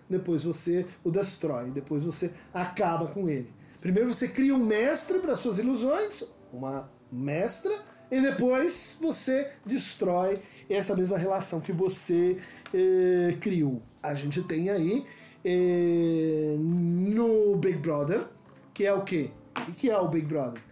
Depois 0.09 0.45
você 0.45 0.87
o 1.03 1.11
destrói, 1.11 1.71
depois 1.71 2.03
você 2.03 2.31
acaba 2.53 3.07
com 3.07 3.27
ele. 3.29 3.51
Primeiro 3.85 4.15
você 4.15 4.29
cria 4.29 4.55
um 4.55 4.65
mestre 4.65 5.19
para 5.19 5.37
suas 5.37 5.59
ilusões, 5.59 6.25
uma 6.51 6.89
mestra, 7.13 7.71
e 8.11 8.19
depois 8.19 8.97
você 8.99 9.51
destrói 9.63 10.39
essa 10.71 10.97
mesma 10.97 11.19
relação 11.19 11.61
que 11.61 11.71
você 11.71 12.39
eh, 12.73 13.37
criou. 13.39 13.83
A 14.03 14.15
gente 14.15 14.43
tem 14.45 14.71
aí 14.71 15.05
eh, 15.45 16.57
no 16.59 17.57
Big 17.57 17.77
Brother, 17.77 18.25
que 18.73 18.87
é 18.87 18.95
o 18.95 19.03
que? 19.03 19.31
O 19.69 19.73
que 19.73 19.91
é 19.91 19.99
o 19.99 20.09
Big 20.09 20.25
Brother? 20.25 20.63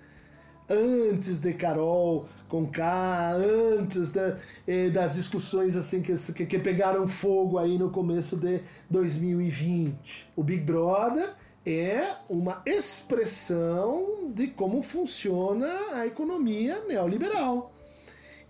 Antes 0.71 1.39
de 1.39 1.53
Carol 1.53 2.27
com 2.49 2.67
K, 2.67 3.35
antes 3.79 4.11
de, 4.11 4.37
eh, 4.67 4.89
das 4.89 5.17
discussões 5.17 5.77
assim 5.77 6.01
que, 6.01 6.15
que, 6.15 6.47
que 6.47 6.59
pegaram 6.59 7.07
fogo 7.07 7.59
aí 7.59 7.77
no 7.77 7.91
começo 7.91 8.39
de 8.39 8.63
2020. 8.89 10.31
O 10.35 10.43
Big 10.43 10.63
Brother 10.63 11.42
é 11.65 12.17
uma 12.29 12.63
expressão 12.67 14.31
de 14.35 14.49
como 14.49 14.83
funciona 14.83 15.69
a 15.93 16.07
economia 16.07 16.83
neoliberal. 16.87 17.73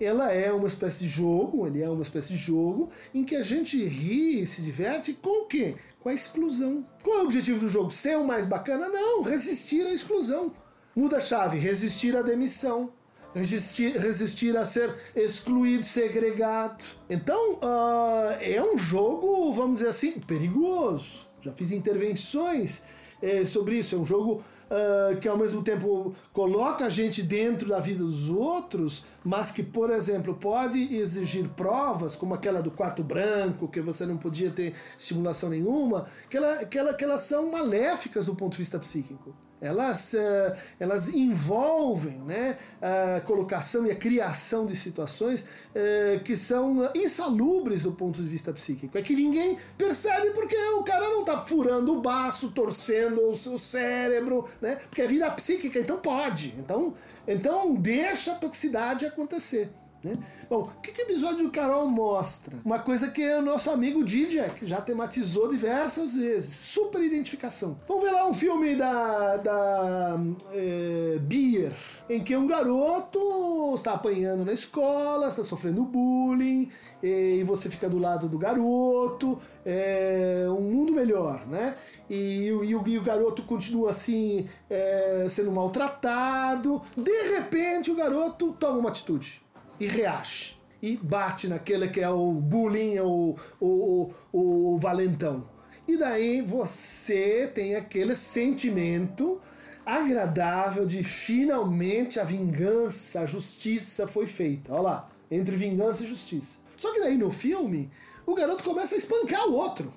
Ela 0.01 0.33
é 0.33 0.53
uma 0.53 0.67
espécie 0.67 1.05
de 1.05 1.09
jogo, 1.09 1.67
ele 1.67 1.81
é 1.81 1.89
uma 1.89 2.03
espécie 2.03 2.31
de 2.31 2.37
jogo 2.37 2.91
em 3.15 3.23
que 3.23 3.37
a 3.37 3.43
gente 3.43 3.77
ri 3.85 4.43
e 4.43 4.47
se 4.47 4.61
diverte 4.63 5.13
com 5.13 5.45
o 5.45 5.47
quê? 5.47 5.77
com 6.03 6.09
a 6.09 6.15
exclusão. 6.15 6.85
Qual 7.03 7.19
é 7.19 7.23
o 7.23 7.25
objetivo 7.25 7.61
do 7.61 7.69
jogo? 7.69 7.91
Ser 7.91 8.17
o 8.19 8.25
mais 8.27 8.45
bacana? 8.45 8.89
Não, 8.89 9.23
resistir 9.23 9.87
à 9.87 9.93
exclusão. 9.93 10.53
Muda 10.95 11.19
a 11.19 11.21
chave, 11.21 11.59
resistir 11.59 12.17
à 12.17 12.23
demissão. 12.23 12.93
Resistir, 13.35 13.97
resistir 13.97 14.55
a 14.57 14.65
ser 14.67 14.95
excluído, 15.17 15.85
segregado. 15.85 16.85
Então, 17.09 17.55
uh, 17.55 18.37
é 18.41 18.63
um 18.63 18.77
jogo, 18.77 19.51
vamos 19.53 19.75
dizer 19.79 19.89
assim, 19.89 20.13
perigoso. 20.13 21.27
Já 21.41 21.51
fiz 21.53 21.73
intervenções 21.73 22.83
eh, 23.23 23.47
sobre 23.47 23.77
isso. 23.77 23.95
É 23.95 23.99
um 23.99 24.05
jogo 24.05 24.43
uh, 24.73 25.17
que 25.19 25.29
ao 25.29 25.37
mesmo 25.37 25.63
tempo 25.63 26.15
coloca 26.33 26.87
a 26.87 26.89
gente 26.89 27.23
dentro 27.23 27.69
da 27.69 27.79
vida 27.79 28.03
dos 28.03 28.29
outros, 28.29 29.05
mas 29.23 29.51
que, 29.51 29.63
por 29.63 29.91
exemplo, 29.91 30.35
pode 30.35 30.95
exigir 30.97 31.49
provas, 31.51 32.17
como 32.17 32.35
aquela 32.35 32.63
do 32.63 32.71
quarto 32.71 33.03
branco, 33.03 33.69
que 33.69 33.81
você 33.81 34.07
não 34.07 34.17
podia 34.17 34.51
ter 34.51 34.75
estimulação 34.99 35.51
nenhuma, 35.51 36.07
que, 36.29 36.37
ela, 36.37 36.65
que, 36.65 36.79
ela, 36.79 36.95
que 36.95 37.05
elas 37.05 37.21
são 37.23 37.51
maléficas 37.53 38.27
do 38.27 38.35
ponto 38.35 38.53
de 38.53 38.59
vista 38.59 38.79
psíquico 38.79 39.35
elas, 39.63 40.13
uh, 40.15 40.57
elas 40.79 41.09
envolvem 41.09 42.19
né, 42.19 42.59
a 42.83 43.21
colocação 43.21 43.87
e 43.87 43.93
a 43.93 43.97
criação 43.97 44.67
de 44.67 44.77
situações 44.77 45.41
uh, 45.41 46.21
que 46.25 46.37
são 46.37 46.91
insalubres 46.95 47.85
do 47.85 47.93
ponto 47.93 48.21
de 48.21 48.29
vista 48.29 48.53
psíquico. 48.53 48.99
É 48.99 49.03
que 49.03 49.15
ninguém 49.15 49.57
percebe 49.79 50.31
porque 50.31 50.57
o 50.57 50.83
cara 50.83 51.09
não 51.09 51.21
está 51.21 51.41
furando 51.43 51.97
o 51.97 52.01
baço, 52.03 52.51
torcendo 52.51 53.23
o 53.31 53.37
seu 53.37 53.57
cérebro, 53.57 54.49
né? 54.61 54.81
Porque 54.91 55.01
é 55.01 55.07
vida 55.07 55.31
psíquica, 55.31 55.79
então 55.79 55.99
pode. 55.99 56.55
Então, 56.59 56.95
então 57.27 57.75
deixa 57.77 58.33
a 58.33 58.35
toxicidade 58.35 59.07
acontecer. 59.07 59.71
Né? 60.03 60.15
Bom, 60.51 60.63
o 60.63 60.81
que, 60.81 60.91
que 60.91 61.03
o 61.03 61.05
episódio 61.05 61.45
do 61.45 61.51
Carol 61.51 61.89
mostra? 61.89 62.57
Uma 62.65 62.81
coisa 62.81 63.09
que 63.09 63.25
o 63.35 63.41
nosso 63.41 63.71
amigo 63.71 64.05
Dijak 64.05 64.67
já 64.67 64.81
tematizou 64.81 65.49
diversas 65.49 66.15
vezes: 66.15 66.53
super 66.53 67.01
identificação. 67.01 67.79
Vamos 67.87 68.03
ver 68.03 68.11
lá 68.11 68.27
um 68.27 68.35
filme 68.35 68.75
da, 68.75 69.37
da 69.37 70.21
é, 70.53 71.19
Beer, 71.21 71.73
em 72.11 72.23
que 72.23 72.37
um 72.37 72.49
garoto 72.49 73.73
está 73.75 73.93
apanhando 73.93 74.45
na 74.45 74.53
escola, 74.53 75.29
está 75.29 75.45
sofrendo 75.45 75.85
bullying, 75.85 76.69
e 77.01 77.45
você 77.45 77.71
fica 77.71 77.89
do 77.89 77.99
lado 77.99 78.29
do 78.29 78.39
garoto, 78.39 79.39
é 79.65 80.47
um 80.49 80.63
mundo 80.63 80.93
melhor, 80.93 81.47
né? 81.47 81.77
E, 82.11 82.49
e, 82.49 82.71
e 82.71 82.99
o 82.99 83.03
garoto 83.03 83.45
continua 83.45 83.91
assim, 83.91 84.49
é, 84.69 85.27
sendo 85.31 85.53
maltratado. 85.53 86.83
De 86.97 87.35
repente, 87.35 87.89
o 87.89 87.95
garoto 87.95 88.53
toma 88.59 88.79
uma 88.79 88.89
atitude 88.89 89.43
e 89.83 89.87
reage. 89.89 90.57
E 90.81 90.97
bate 90.97 91.49
naquele 91.49 91.89
que 91.89 92.01
é 92.01 92.09
o 92.09 92.33
bullying, 92.33 92.99
o, 93.01 93.37
o, 93.61 94.13
o, 94.33 94.75
o 94.75 94.79
valentão. 94.79 95.49
E 95.87 95.97
daí 95.97 96.41
você 96.41 97.51
tem 97.53 97.75
aquele 97.75 98.15
sentimento 98.15 99.41
agradável 99.85 100.87
de 100.87 101.03
finalmente 101.03 102.21
a 102.21 102.25
vingança, 102.25 103.23
a 103.23 103.27
justiça 103.27 104.07
foi 104.07 104.27
feita. 104.27 104.73
Olha 104.73 104.83
lá, 104.83 105.11
entre 105.31 105.57
vingança 105.57 106.05
e 106.05 106.09
justiça. 106.09 106.59
Só 106.77 106.93
que 106.93 107.01
daí 107.01 107.17
no 107.17 107.31
filme, 107.31 107.91
o 108.25 108.35
garoto 108.35 108.63
começa 108.63 108.95
a 108.95 108.99
espancar 108.99 109.49
o 109.49 109.55
outro. 109.55 109.93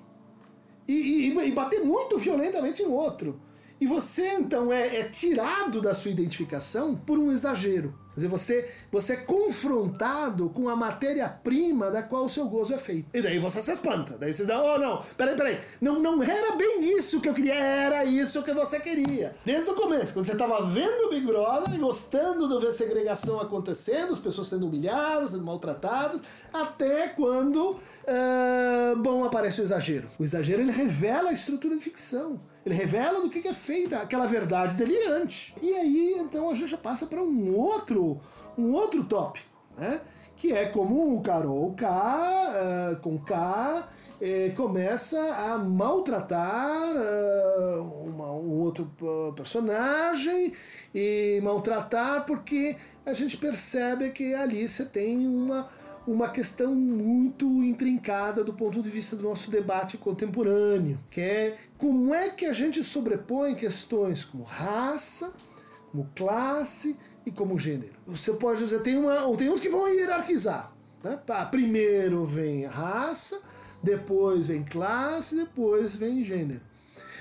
E, 0.86 0.92
e, 1.28 1.38
e 1.48 1.52
bater 1.52 1.84
muito 1.84 2.18
violentamente 2.18 2.82
no 2.82 2.92
outro. 2.92 3.40
E 3.80 3.86
você 3.86 4.34
então 4.34 4.72
é, 4.72 5.00
é 5.00 5.04
tirado 5.04 5.80
da 5.80 5.94
sua 5.94 6.10
identificação 6.10 6.96
por 6.96 7.18
um 7.18 7.30
exagero. 7.30 8.05
Quer 8.16 8.20
dizer, 8.20 8.28
você, 8.28 8.70
você 8.90 9.12
é 9.12 9.16
confrontado 9.16 10.48
com 10.48 10.70
a 10.70 10.74
matéria-prima 10.74 11.90
da 11.90 12.02
qual 12.02 12.24
o 12.24 12.30
seu 12.30 12.48
gozo 12.48 12.72
é 12.72 12.78
feito. 12.78 13.10
E 13.12 13.20
daí 13.20 13.38
você 13.38 13.60
se 13.60 13.70
espanta. 13.70 14.16
Daí 14.16 14.32
você 14.32 14.46
dá, 14.46 14.58
oh 14.58 14.78
não, 14.78 15.02
peraí, 15.18 15.36
peraí. 15.36 15.60
Não, 15.82 16.00
não 16.00 16.22
era 16.22 16.56
bem 16.56 16.96
isso 16.96 17.20
que 17.20 17.28
eu 17.28 17.34
queria, 17.34 17.54
era 17.54 18.06
isso 18.06 18.42
que 18.42 18.54
você 18.54 18.80
queria. 18.80 19.36
Desde 19.44 19.68
o 19.68 19.74
começo, 19.74 20.14
quando 20.14 20.24
você 20.24 20.32
estava 20.32 20.64
vendo 20.64 21.08
o 21.08 21.10
Big 21.10 21.26
Brother, 21.26 21.78
gostando 21.78 22.48
de 22.48 22.64
ver 22.64 22.72
segregação 22.72 23.38
acontecendo, 23.38 24.14
as 24.14 24.18
pessoas 24.18 24.46
sendo 24.46 24.66
humilhadas, 24.66 25.32
sendo 25.32 25.44
maltratadas, 25.44 26.22
até 26.50 27.08
quando, 27.08 27.72
uh, 27.72 28.96
bom, 28.96 29.24
aparece 29.24 29.60
o 29.60 29.62
exagero. 29.62 30.08
O 30.18 30.24
exagero, 30.24 30.62
ele 30.62 30.72
revela 30.72 31.28
a 31.28 31.32
estrutura 31.34 31.76
de 31.76 31.82
ficção. 31.82 32.40
Ele 32.66 32.74
revela 32.74 33.20
do 33.20 33.30
que 33.30 33.46
é 33.46 33.54
feita 33.54 33.98
aquela 33.98 34.26
verdade 34.26 34.74
delirante. 34.74 35.54
E 35.62 35.72
aí, 35.72 36.14
então, 36.18 36.50
a 36.50 36.54
gente 36.54 36.68
já 36.68 36.76
passa 36.76 37.06
para 37.06 37.22
um 37.22 37.54
outro, 37.56 38.20
um 38.58 38.72
outro 38.72 39.04
tópico, 39.04 39.46
né? 39.78 40.00
Que 40.34 40.52
é 40.52 40.66
como 40.66 41.16
o 41.16 41.22
Carol 41.22 41.72
K, 41.74 41.86
uh, 41.86 42.96
com 43.00 43.18
K, 43.20 43.88
eh, 44.20 44.50
começa 44.56 45.20
a 45.34 45.58
maltratar 45.58 46.96
uh, 46.96 47.82
uma, 48.04 48.32
um 48.32 48.60
outro 48.62 48.90
uh, 49.00 49.32
personagem 49.34 50.54
e 50.94 51.38
maltratar 51.42 52.24
porque 52.24 52.76
a 53.04 53.12
gente 53.12 53.36
percebe 53.36 54.10
que 54.10 54.34
ali 54.34 54.66
você 54.66 54.86
tem 54.86 55.26
uma 55.28 55.68
uma 56.06 56.28
questão 56.28 56.74
muito 56.74 57.46
intrincada 57.64 58.44
do 58.44 58.54
ponto 58.54 58.80
de 58.80 58.88
vista 58.88 59.16
do 59.16 59.24
nosso 59.24 59.50
debate 59.50 59.98
contemporâneo, 59.98 60.98
que 61.10 61.20
é 61.20 61.56
como 61.76 62.14
é 62.14 62.28
que 62.28 62.46
a 62.46 62.52
gente 62.52 62.82
sobrepõe 62.84 63.54
questões 63.54 64.24
como 64.24 64.44
raça, 64.44 65.32
como 65.90 66.08
classe 66.14 66.96
e 67.24 67.30
como 67.30 67.58
gênero. 67.58 67.94
Você 68.06 68.32
pode 68.34 68.60
dizer, 68.60 68.80
tem, 68.82 68.96
uma, 68.96 69.36
tem 69.36 69.50
uns 69.50 69.60
que 69.60 69.68
vão 69.68 69.88
hierarquizar. 69.88 70.72
Né? 71.02 71.18
Primeiro 71.50 72.24
vem 72.24 72.64
raça, 72.66 73.40
depois 73.82 74.46
vem 74.46 74.62
classe, 74.62 75.34
depois 75.34 75.96
vem 75.96 76.22
gênero. 76.22 76.60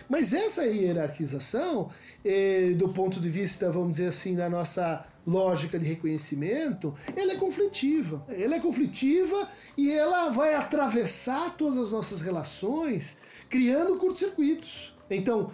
Mas 0.07 0.33
essa 0.33 0.65
hierarquização, 0.65 1.89
eh, 2.23 2.73
do 2.77 2.89
ponto 2.89 3.19
de 3.19 3.29
vista, 3.29 3.71
vamos 3.71 3.97
dizer 3.97 4.09
assim, 4.09 4.35
da 4.35 4.47
nossa 4.47 5.03
lógica 5.25 5.79
de 5.79 5.85
reconhecimento, 5.85 6.93
ela 7.15 7.33
é 7.33 7.35
conflitiva. 7.35 8.25
Ela 8.29 8.55
é 8.55 8.59
conflitiva 8.59 9.49
e 9.77 9.91
ela 9.91 10.29
vai 10.29 10.55
atravessar 10.55 11.55
todas 11.57 11.77
as 11.77 11.91
nossas 11.91 12.21
relações, 12.21 13.19
criando 13.49 13.97
curtos-circuitos. 13.97 14.95
Então, 15.09 15.51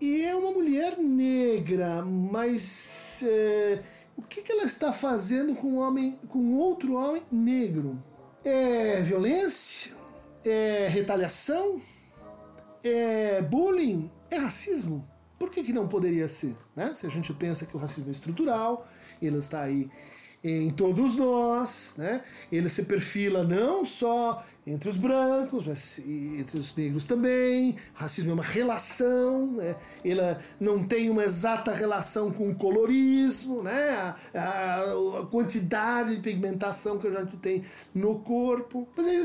e 0.00 0.22
é 0.22 0.34
uma 0.34 0.52
mulher 0.52 0.98
negra, 0.98 2.02
mas 2.02 3.22
é, 3.26 3.82
o 4.16 4.22
que, 4.22 4.42
que 4.42 4.50
ela 4.50 4.64
está 4.64 4.92
fazendo 4.92 5.54
com 5.54 5.74
um 5.74 5.78
homem, 5.78 6.18
com 6.28 6.54
outro 6.54 6.94
homem 6.94 7.22
negro? 7.30 8.02
É 8.42 9.02
violência? 9.02 9.92
É 10.44 10.88
retaliação? 10.88 11.82
É 12.82 13.42
bullying? 13.42 14.10
É 14.30 14.36
racismo? 14.36 15.06
Por 15.38 15.50
que, 15.50 15.62
que 15.62 15.72
não 15.72 15.88
poderia 15.88 16.28
ser? 16.28 16.56
Né? 16.74 16.94
Se 16.94 17.06
a 17.06 17.10
gente 17.10 17.32
pensa 17.32 17.66
que 17.66 17.76
o 17.76 17.80
racismo 17.80 18.08
é 18.08 18.12
estrutural, 18.12 18.86
ele 19.20 19.38
está 19.38 19.62
aí 19.62 19.90
em 20.42 20.70
todos 20.70 21.16
nós, 21.16 21.94
né? 21.98 22.22
Ele 22.50 22.68
se 22.68 22.84
perfila 22.84 23.44
não 23.44 23.84
só 23.84 24.42
entre 24.66 24.88
os 24.88 24.96
brancos, 24.96 25.66
mas 25.66 25.98
entre 26.06 26.58
os 26.58 26.74
negros 26.74 27.06
também. 27.06 27.76
O 27.94 27.98
racismo 28.00 28.30
é 28.30 28.34
uma 28.34 28.42
relação, 28.42 29.52
né? 29.52 29.76
Ele 30.04 30.20
não 30.58 30.82
tem 30.82 31.10
uma 31.10 31.24
exata 31.24 31.72
relação 31.72 32.30
com 32.30 32.50
o 32.50 32.54
colorismo, 32.54 33.62
né? 33.62 33.90
A, 33.90 34.16
a, 34.34 35.20
a 35.20 35.26
quantidade 35.26 36.16
de 36.16 36.22
pigmentação 36.22 36.98
que 36.98 37.06
a 37.06 37.10
gente 37.10 37.36
tem 37.36 37.64
no 37.94 38.20
corpo. 38.20 38.88
Mas 38.96 39.06
aí 39.06 39.20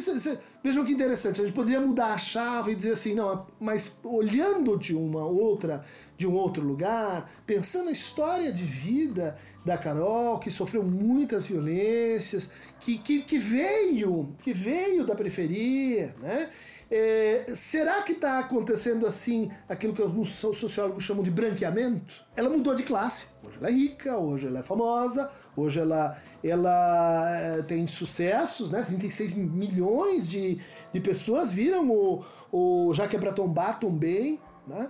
vejam 0.64 0.84
que 0.84 0.92
interessante, 0.92 1.42
a 1.42 1.46
gente 1.46 1.54
poderia 1.54 1.80
mudar 1.80 2.14
a 2.14 2.18
chave 2.18 2.72
e 2.72 2.76
dizer 2.76 2.94
assim, 2.94 3.14
não, 3.14 3.46
mas 3.60 4.00
olhando 4.04 4.78
de 4.80 4.96
uma 4.96 5.24
outra 5.24 5.86
de 6.18 6.26
um 6.26 6.34
outro 6.34 6.64
lugar, 6.64 7.30
pensando 7.46 7.86
na 7.86 7.92
história 7.92 8.52
de 8.52 8.64
vida 8.64 9.38
da 9.66 9.78
Carol, 9.78 10.40
que 10.40 10.50
sofreu 10.50 10.84
muitas 10.84 11.46
violências, 11.46 12.52
que, 12.80 12.98
que, 12.98 13.22
que 13.22 13.38
veio, 13.38 14.36
que 14.40 14.54
veio 14.54 15.06
da 15.06 15.16
periferia, 15.16 16.16
né? 16.20 16.50
É, 16.90 17.46
será 17.48 18.04
que 18.04 18.12
está 18.12 18.38
acontecendo 18.38 19.08
assim 19.08 19.50
aquilo 19.68 19.94
que 19.94 20.02
alguns 20.02 20.30
sociólogos 20.30 21.04
chamam 21.04 21.24
de 21.24 21.32
branqueamento? 21.32 22.24
Ela 22.36 22.50
mudou 22.50 22.76
de 22.76 22.84
classe. 22.84 23.30
Hoje 23.44 23.58
ela 23.58 23.68
é 23.70 23.72
rica, 23.72 24.18
hoje 24.18 24.48
ela 24.48 24.60
é 24.60 24.64
famosa, 24.64 25.32
hoje 25.58 25.80
ela, 25.80 26.16
ela 26.44 27.30
é, 27.32 27.62
tem 27.64 27.88
sucessos, 27.88 28.72
né? 28.72 28.84
36 28.84 29.34
milhões 29.34 30.30
de, 30.30 30.62
de 30.94 31.00
pessoas 31.00 31.52
viram 31.52 31.90
o, 31.90 32.24
o 32.52 32.94
Já 32.94 33.08
que 33.08 33.16
é 33.16 33.20
pra 33.20 33.34
tombar, 33.34 33.80
tombei. 33.80 34.40
Né? 34.68 34.90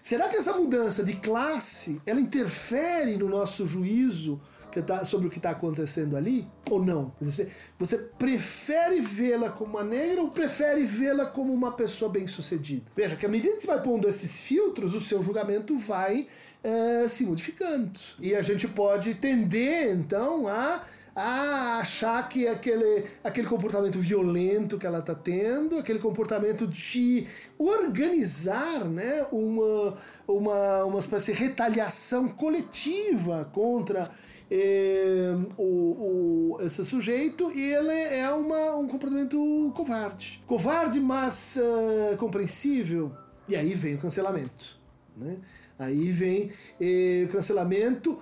Será 0.00 0.28
que 0.28 0.36
essa 0.36 0.52
mudança 0.52 1.02
de 1.02 1.14
classe 1.14 2.00
ela 2.06 2.20
interfere 2.20 3.16
no 3.16 3.28
nosso 3.28 3.66
juízo 3.66 4.40
tá, 4.82 5.04
sobre 5.04 5.26
o 5.26 5.30
que 5.30 5.38
está 5.38 5.50
acontecendo 5.50 6.16
ali 6.16 6.46
ou 6.70 6.84
não? 6.84 7.12
Você, 7.20 7.50
você 7.78 7.98
prefere 7.98 9.00
vê-la 9.00 9.50
como 9.50 9.76
uma 9.76 9.84
negra 9.84 10.22
ou 10.22 10.30
prefere 10.30 10.84
vê-la 10.84 11.26
como 11.26 11.52
uma 11.52 11.72
pessoa 11.72 12.10
bem-sucedida? 12.10 12.84
Veja 12.94 13.16
que 13.16 13.26
à 13.26 13.28
medida 13.28 13.54
que 13.56 13.62
você 13.62 13.66
vai 13.66 13.82
pondo 13.82 14.08
esses 14.08 14.40
filtros, 14.40 14.94
o 14.94 15.00
seu 15.00 15.22
julgamento 15.22 15.76
vai 15.76 16.28
é, 16.62 17.08
se 17.08 17.24
modificando. 17.24 17.98
E 18.20 18.34
a 18.34 18.42
gente 18.42 18.68
pode 18.68 19.14
tender 19.14 19.90
então 19.90 20.46
a 20.46 20.82
a 21.16 21.78
achar 21.78 22.28
que 22.28 22.46
aquele, 22.46 23.06
aquele 23.24 23.46
comportamento 23.46 23.98
violento 23.98 24.76
que 24.76 24.86
ela 24.86 24.98
está 24.98 25.14
tendo, 25.14 25.78
aquele 25.78 25.98
comportamento 25.98 26.66
de 26.66 27.26
organizar 27.58 28.84
né, 28.84 29.26
uma, 29.32 29.96
uma, 30.28 30.84
uma 30.84 30.98
espécie 30.98 31.32
de 31.32 31.38
retaliação 31.38 32.28
coletiva 32.28 33.50
contra 33.50 34.10
eh, 34.50 35.34
o, 35.56 36.54
o, 36.54 36.58
esse 36.60 36.84
sujeito, 36.84 37.50
ele 37.50 37.92
é 37.92 38.30
uma, 38.30 38.76
um 38.76 38.86
comportamento 38.86 39.72
covarde. 39.74 40.42
Covarde, 40.46 41.00
mas 41.00 41.56
uh, 41.56 42.16
compreensível. 42.18 43.10
E 43.48 43.56
aí 43.56 43.74
vem 43.74 43.94
o 43.94 43.98
cancelamento. 43.98 44.78
Né? 45.16 45.38
Aí 45.78 46.12
vem 46.12 46.52
eh, 46.78 47.24
o 47.24 47.32
cancelamento 47.32 48.18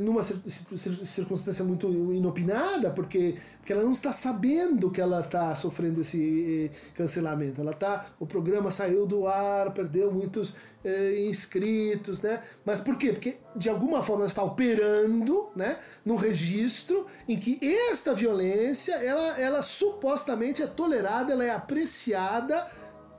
numa 0.00 0.22
circunstância 0.22 1.64
muito 1.64 1.88
inopinada, 2.12 2.90
porque, 2.90 3.36
porque 3.58 3.72
ela 3.72 3.84
não 3.84 3.92
está 3.92 4.10
sabendo 4.10 4.90
que 4.90 5.00
ela 5.00 5.20
está 5.20 5.54
sofrendo 5.54 6.00
esse 6.00 6.70
eh, 6.72 6.76
cancelamento. 6.94 7.60
Ela 7.60 7.72
tá, 7.72 8.06
o 8.18 8.26
programa 8.26 8.72
saiu 8.72 9.06
do 9.06 9.28
ar, 9.28 9.72
perdeu 9.72 10.10
muitos 10.10 10.54
eh, 10.84 11.26
inscritos, 11.28 12.22
né? 12.22 12.42
Mas 12.64 12.80
por 12.80 12.98
quê? 12.98 13.12
Porque 13.12 13.36
de 13.54 13.68
alguma 13.68 14.02
forma 14.02 14.22
ela 14.22 14.28
está 14.28 14.42
operando, 14.42 15.48
né, 15.54 15.78
num 16.04 16.16
registro 16.16 17.06
em 17.28 17.38
que 17.38 17.58
esta 17.62 18.12
violência, 18.14 18.94
ela, 18.94 19.38
ela 19.38 19.62
supostamente 19.62 20.60
é 20.60 20.66
tolerada, 20.66 21.32
ela 21.32 21.44
é 21.44 21.50
apreciada 21.50 22.66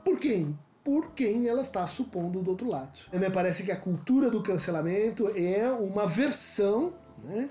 por 0.04 0.18
quem? 0.18 0.56
Por 0.84 1.12
quem 1.12 1.48
ela 1.48 1.62
está 1.62 1.86
supondo 1.88 2.42
do 2.42 2.50
outro 2.50 2.68
lado. 2.68 2.92
Me 3.10 3.30
parece 3.30 3.62
que 3.62 3.72
a 3.72 3.76
cultura 3.76 4.30
do 4.30 4.42
cancelamento 4.42 5.28
é 5.34 5.68
uma 5.70 6.06
versão 6.06 6.92
né, 7.24 7.48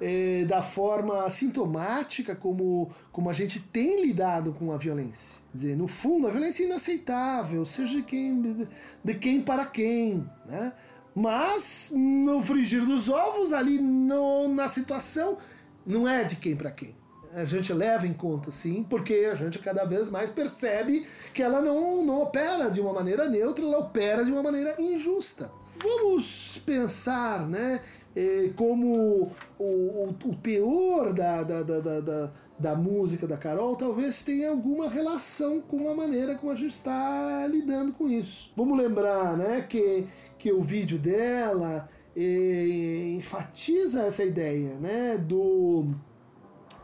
é, 0.00 0.44
da 0.44 0.60
forma 0.60 1.28
sintomática 1.30 2.36
como, 2.36 2.92
como 3.10 3.30
a 3.30 3.32
gente 3.32 3.58
tem 3.58 4.04
lidado 4.04 4.52
com 4.52 4.70
a 4.70 4.76
violência. 4.76 5.40
Quer 5.50 5.56
dizer, 5.56 5.76
no 5.76 5.88
fundo, 5.88 6.28
a 6.28 6.30
violência 6.30 6.62
é 6.62 6.66
inaceitável, 6.66 7.64
seja 7.64 7.96
de 7.96 8.02
quem, 8.02 8.42
de, 8.42 8.68
de 9.02 9.14
quem 9.14 9.40
para 9.40 9.64
quem. 9.64 10.28
Né? 10.46 10.70
Mas 11.14 11.90
no 11.96 12.42
frigir 12.42 12.84
dos 12.84 13.08
ovos, 13.08 13.54
ali 13.54 13.80
no, 13.80 14.46
na 14.48 14.68
situação, 14.68 15.38
não 15.86 16.06
é 16.06 16.22
de 16.22 16.36
quem 16.36 16.54
para 16.54 16.70
quem 16.70 16.94
a 17.34 17.44
gente 17.44 17.72
leva 17.72 18.06
em 18.06 18.12
conta, 18.12 18.50
sim, 18.50 18.86
porque 18.88 19.28
a 19.30 19.34
gente 19.34 19.58
cada 19.58 19.84
vez 19.84 20.08
mais 20.08 20.30
percebe 20.30 21.06
que 21.32 21.42
ela 21.42 21.60
não, 21.60 22.04
não 22.04 22.22
opera 22.22 22.70
de 22.70 22.80
uma 22.80 22.92
maneira 22.92 23.28
neutra, 23.28 23.64
ela 23.64 23.78
opera 23.78 24.24
de 24.24 24.30
uma 24.30 24.42
maneira 24.42 24.76
injusta. 24.80 25.50
Vamos 25.82 26.62
pensar, 26.64 27.48
né, 27.48 27.80
eh, 28.14 28.50
como 28.54 29.32
o, 29.58 29.64
o, 29.64 30.14
o 30.24 30.36
teor 30.36 31.12
da, 31.12 31.42
da, 31.42 31.62
da, 31.62 32.00
da, 32.00 32.32
da 32.56 32.76
música 32.76 33.26
da 33.26 33.36
Carol 33.36 33.74
talvez 33.74 34.22
tenha 34.22 34.50
alguma 34.50 34.88
relação 34.88 35.60
com 35.60 35.88
a 35.90 35.94
maneira 35.94 36.36
como 36.36 36.52
a 36.52 36.56
gente 36.56 36.70
está 36.70 37.46
lidando 37.48 37.92
com 37.92 38.08
isso. 38.08 38.52
Vamos 38.56 38.78
lembrar, 38.78 39.36
né, 39.36 39.66
que, 39.68 40.06
que 40.38 40.52
o 40.52 40.62
vídeo 40.62 40.98
dela 40.98 41.88
eh, 42.16 43.16
enfatiza 43.18 44.04
essa 44.04 44.22
ideia, 44.22 44.74
né, 44.76 45.18
do 45.18 45.92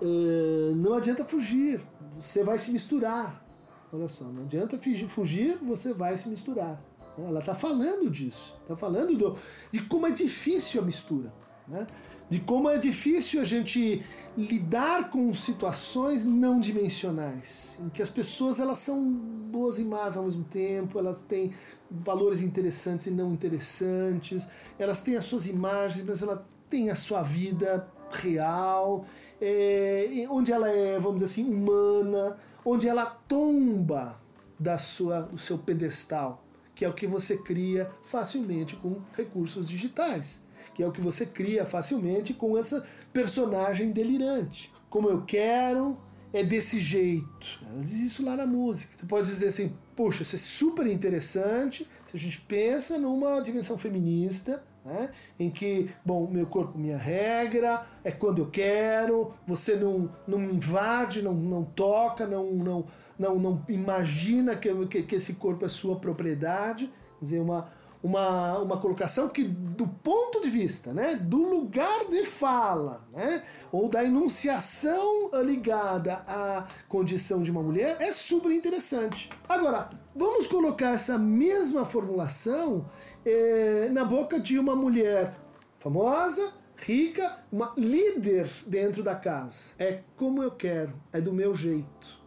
uh, 0.03 0.75
não 0.77 0.95
adianta 0.95 1.25
fugir, 1.25 1.81
você 2.13 2.43
vai 2.45 2.59
se 2.59 2.73
misturar. 2.73 3.45
Olha 3.93 4.09
só, 4.09 4.25
não 4.25 4.45
adianta 4.45 4.79
fugir, 5.09 5.59
você 5.63 5.93
vai 5.93 6.17
se 6.17 6.29
misturar. 6.29 6.83
Ela 7.19 7.41
está 7.41 7.55
falando 7.55 8.09
disso, 8.09 8.57
está 8.63 8.77
falando 8.77 9.17
do, 9.17 9.37
de 9.71 9.83
como 9.83 10.07
é 10.07 10.11
difícil 10.11 10.81
a 10.81 10.85
mistura, 10.85 11.33
né? 11.67 11.87
de 12.31 12.39
como 12.39 12.71
é 12.71 12.79
difícil 12.79 13.41
a 13.41 13.45
gente 13.45 14.07
lidar 14.39 15.11
com 15.11 15.35
situações 15.35 16.25
não 16.25 16.61
dimensionais, 16.61 17.77
em 17.81 17.89
que 17.89 18.01
as 18.01 18.09
pessoas 18.09 18.61
elas 18.61 18.79
são 18.79 19.05
boas 19.05 19.81
e 19.81 19.85
más 19.85 20.17
ao 20.17 20.23
mesmo 20.23 20.45
tempo, 20.45 20.97
elas 20.97 21.23
têm 21.23 21.53
valores 21.91 22.41
interessantes 22.41 23.07
e 23.07 23.11
não 23.11 23.33
interessantes, 23.33 24.47
elas 24.79 25.03
têm 25.03 25.17
as 25.17 25.25
suas 25.25 25.49
imagens, 25.49 26.07
mas 26.07 26.23
ela 26.23 26.47
tem 26.69 26.89
a 26.89 26.95
sua 26.95 27.21
vida 27.21 27.89
real, 28.11 29.05
é, 29.41 30.27
onde 30.29 30.53
ela 30.53 30.69
é, 30.71 30.99
vamos 30.99 31.23
dizer 31.23 31.43
assim, 31.43 31.53
humana, 31.53 32.37
onde 32.65 32.89
ela 32.89 33.07
tomba 33.07 34.21
da 34.59 34.77
sua, 34.79 35.23
do 35.23 35.39
seu 35.39 35.59
pedestal, 35.59 36.45
que 36.75 36.85
é 36.85 36.89
o 36.89 36.93
que 36.93 37.07
você 37.07 37.39
cria 37.39 37.91
facilmente 38.03 38.77
com 38.77 39.01
recursos 39.15 39.69
digitais, 39.69 40.45
que 40.75 40.83
é 40.83 40.87
o 40.87 40.93
que 40.93 41.01
você 41.01 41.25
cria 41.27 41.65
facilmente 41.65 42.35
com 42.35 42.57
essa 42.57 42.87
personagem 43.13 43.91
delirante. 43.91 44.73
Como 44.89 45.09
eu 45.09 45.23
quero, 45.23 45.97
é 46.33 46.43
desse 46.43 46.79
jeito. 46.79 47.61
Ela 47.67 47.83
diz 47.83 48.01
isso 48.01 48.25
lá 48.25 48.37
na 48.37 48.47
música. 48.47 48.93
Tu 48.97 49.07
pode 49.07 49.27
dizer 49.27 49.49
assim, 49.49 49.75
poxa, 49.97 50.23
isso 50.23 50.37
é 50.37 50.39
super 50.39 50.87
interessante 50.87 51.87
se 52.07 52.17
a 52.17 52.21
gente 52.21 52.41
pensa 52.43 52.99
numa 52.99 53.41
dimensão 53.41 53.79
feminista, 53.79 54.63
né? 54.85 55.11
em 55.39 55.51
que, 55.51 55.91
bom, 56.05 56.27
meu 56.27 56.47
corpo, 56.47 56.79
minha 56.79 56.97
regra, 56.97 57.87
é 58.03 58.11
quando 58.11 58.43
eu 58.43 58.51
quero, 58.51 59.33
você 59.47 59.77
não, 59.77 60.11
não 60.27 60.41
invade, 60.43 61.23
não, 61.23 61.35
não 61.35 61.65
toca, 61.65 62.27
não, 62.27 62.53
não, 62.53 62.87
não, 63.19 63.39
não 63.39 63.65
imagina 63.69 64.57
que, 64.57 64.87
que, 64.87 65.03
que 65.03 65.15
esse 65.15 65.35
corpo 65.35 65.65
é 65.65 65.69
sua 65.69 65.97
propriedade, 65.97 66.87
quer 67.19 67.25
dizer, 67.25 67.41
uma, 67.41 67.69
uma, 68.03 68.59
uma 68.59 68.79
colocação 68.79 69.29
que, 69.29 69.45
do 69.45 69.87
ponto 69.87 70.41
de 70.41 70.49
vista, 70.49 70.95
né, 70.95 71.17
do 71.17 71.39
lugar 71.39 72.07
de 72.09 72.25
fala, 72.25 73.07
né, 73.13 73.43
ou 73.71 73.89
da 73.89 74.05
enunciação 74.05 75.31
ligada 75.45 76.23
à 76.27 76.67
condição 76.89 77.43
de 77.43 77.51
uma 77.51 77.63
mulher, 77.63 77.97
é 78.01 78.13
super 78.13 78.51
interessante. 78.51 79.29
Agora, 79.49 79.91
vamos 80.15 80.47
colocar 80.47 80.91
essa 80.91 81.19
mesma 81.19 81.85
formulação 81.85 82.89
eh, 83.25 83.89
na 83.93 84.05
boca 84.05 84.41
de 84.41 84.59
uma 84.59 84.75
mulher 84.75 85.35
famosa, 85.79 86.53
rica, 86.77 87.39
uma 87.53 87.73
líder 87.77 88.49
dentro 88.67 89.03
da 89.03 89.15
casa. 89.15 89.71
É 89.79 90.01
como 90.17 90.43
eu 90.43 90.51
quero, 90.51 90.95
é 91.13 91.21
do 91.21 91.33
meu 91.33 91.55
jeito. 91.55 92.21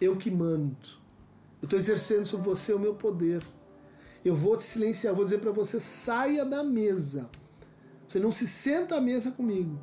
Eu 0.00 0.16
que 0.16 0.30
mando. 0.30 0.76
Eu 1.60 1.66
estou 1.66 1.78
exercendo 1.78 2.26
sobre 2.26 2.48
você 2.48 2.72
o 2.72 2.78
meu 2.78 2.94
poder. 2.94 3.42
Eu 4.26 4.34
vou 4.34 4.56
te 4.56 4.64
silenciar, 4.64 5.14
vou 5.14 5.24
dizer 5.24 5.38
para 5.38 5.52
você: 5.52 5.78
saia 5.78 6.44
da 6.44 6.64
mesa. 6.64 7.30
Você 8.08 8.18
não 8.18 8.32
se 8.32 8.48
senta 8.48 8.96
à 8.96 9.00
mesa 9.00 9.30
comigo. 9.30 9.78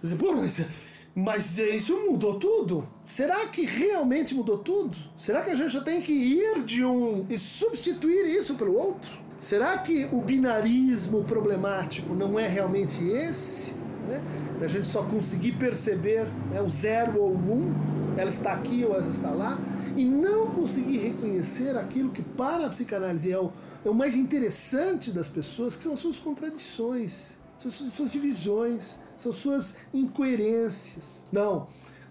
Você, 0.00 0.16
pô, 0.16 0.32
mas, 0.32 0.66
mas 1.14 1.56
isso 1.58 1.96
mudou 2.10 2.36
tudo? 2.36 2.88
Será 3.04 3.46
que 3.46 3.64
realmente 3.64 4.34
mudou 4.34 4.58
tudo? 4.58 4.98
Será 5.16 5.42
que 5.42 5.50
a 5.50 5.54
gente 5.54 5.70
já 5.70 5.80
tem 5.80 6.00
que 6.00 6.12
ir 6.12 6.64
de 6.64 6.84
um 6.84 7.26
e 7.28 7.38
substituir 7.38 8.26
isso 8.26 8.56
pelo 8.56 8.76
outro? 8.76 9.20
Será 9.38 9.78
que 9.78 10.08
o 10.10 10.20
binarismo 10.20 11.22
problemático 11.22 12.12
não 12.12 12.40
é 12.40 12.48
realmente 12.48 13.04
esse? 13.04 13.74
Né? 14.08 14.20
Da 14.58 14.66
gente 14.66 14.88
só 14.88 15.04
conseguir 15.04 15.52
perceber 15.52 16.26
né, 16.50 16.60
o 16.60 16.68
zero 16.68 17.20
ou 17.20 17.30
o 17.30 17.36
um, 17.36 17.74
ela 18.16 18.30
está 18.30 18.50
aqui 18.50 18.84
ou 18.84 18.94
ela 18.94 19.10
está 19.10 19.30
lá, 19.30 19.56
e 19.96 20.04
não 20.04 20.50
conseguir 20.50 20.98
reconhecer 20.98 21.76
aquilo 21.76 22.10
que 22.10 22.22
para 22.22 22.66
a 22.66 22.68
psicanálise 22.68 23.32
é 23.32 23.38
o, 23.38 23.50
é 23.84 23.88
o 23.88 23.94
mais 23.94 24.14
interessante 24.14 25.10
das 25.10 25.26
pessoas, 25.26 25.74
que 25.74 25.82
são 25.82 25.94
as 25.94 26.00
suas 26.00 26.18
contradições, 26.18 27.36
são 27.58 27.70
as 27.70 27.92
suas 27.92 28.12
divisões, 28.12 28.98
são 29.16 29.32
suas 29.32 29.78
incoerências. 29.92 31.24
Não. 31.32 31.66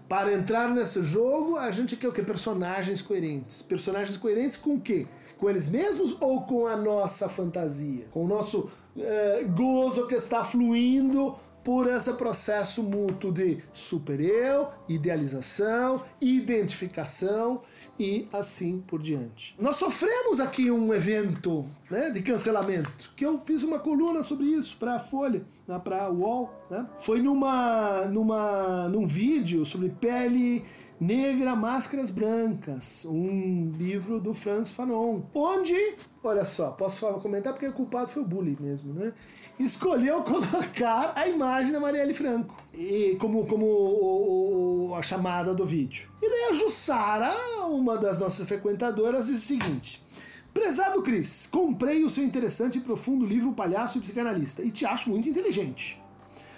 Para 0.08 0.32
entrar 0.32 0.68
nesse 0.68 1.02
jogo, 1.02 1.56
a 1.56 1.70
gente 1.70 1.96
quer 1.96 2.08
o 2.08 2.12
quê? 2.12 2.22
Personagens 2.22 3.00
coerentes. 3.00 3.62
Personagens 3.62 4.16
coerentes 4.16 4.56
com 4.56 4.74
o 4.74 4.80
quê? 4.80 5.06
Com 5.38 5.48
eles 5.48 5.68
mesmos 5.68 6.16
ou 6.20 6.42
com 6.42 6.66
a 6.66 6.76
nossa 6.76 7.28
fantasia? 7.28 8.06
Com 8.10 8.24
o 8.24 8.28
nosso 8.28 8.70
eh, 8.96 9.44
gozo 9.54 10.06
que 10.06 10.14
está 10.14 10.44
fluindo 10.44 11.36
por 11.62 11.88
esse 11.88 12.12
processo 12.12 12.80
mútuo 12.80 13.32
de 13.32 13.58
super-eu, 13.72 14.68
idealização, 14.88 16.04
identificação 16.20 17.60
e 17.98 18.28
assim 18.32 18.82
por 18.86 19.00
diante. 19.00 19.54
Nós 19.58 19.76
sofremos 19.76 20.40
aqui 20.40 20.70
um 20.70 20.92
evento 20.92 21.64
né, 21.90 22.10
de 22.10 22.22
cancelamento, 22.22 23.12
que 23.16 23.24
eu 23.24 23.40
fiz 23.44 23.62
uma 23.62 23.78
coluna 23.78 24.22
sobre 24.22 24.46
isso 24.46 24.76
para 24.76 24.96
a 24.96 24.98
Folha, 24.98 25.44
né, 25.66 25.78
para 25.78 26.04
a 26.04 26.10
UOL. 26.10 26.52
Né? 26.70 26.86
Foi 26.98 27.20
numa, 27.20 28.04
numa, 28.06 28.88
num 28.88 29.06
vídeo 29.06 29.64
sobre 29.64 29.88
pele 29.88 30.64
negra, 31.00 31.54
máscaras 31.54 32.10
brancas, 32.10 33.04
um 33.04 33.70
livro 33.76 34.18
do 34.18 34.32
Franz 34.32 34.70
Fanon, 34.70 35.22
onde, 35.34 35.76
olha 36.24 36.44
só, 36.44 36.70
posso 36.70 37.06
comentar 37.20 37.52
porque 37.52 37.68
o 37.68 37.72
culpado 37.72 38.08
foi 38.08 38.22
o 38.22 38.26
bullying 38.26 38.56
mesmo, 38.58 38.94
né? 38.94 39.12
Escolheu 39.58 40.22
colocar 40.22 41.12
a 41.16 41.26
imagem 41.26 41.72
da 41.72 41.80
Marielle 41.80 42.12
Franco 42.12 42.54
e 42.74 43.16
como, 43.18 43.46
como 43.46 43.64
o, 43.64 44.90
o, 44.90 44.94
a 44.94 45.02
chamada 45.02 45.54
do 45.54 45.64
vídeo. 45.64 46.10
E 46.20 46.28
daí 46.28 46.50
a 46.50 46.52
Jussara, 46.52 47.34
uma 47.66 47.96
das 47.96 48.20
nossas 48.20 48.46
frequentadoras, 48.46 49.28
diz 49.28 49.42
o 49.42 49.46
seguinte: 49.46 50.04
Prezado 50.52 51.00
Cris, 51.02 51.46
comprei 51.46 52.04
o 52.04 52.10
seu 52.10 52.22
interessante 52.22 52.78
e 52.78 52.80
profundo 52.82 53.24
livro 53.24 53.52
Palhaço 53.52 53.96
e 53.98 54.00
Psicanalista 54.00 54.62
e 54.62 54.70
te 54.70 54.84
acho 54.84 55.08
muito 55.08 55.28
inteligente. 55.28 56.02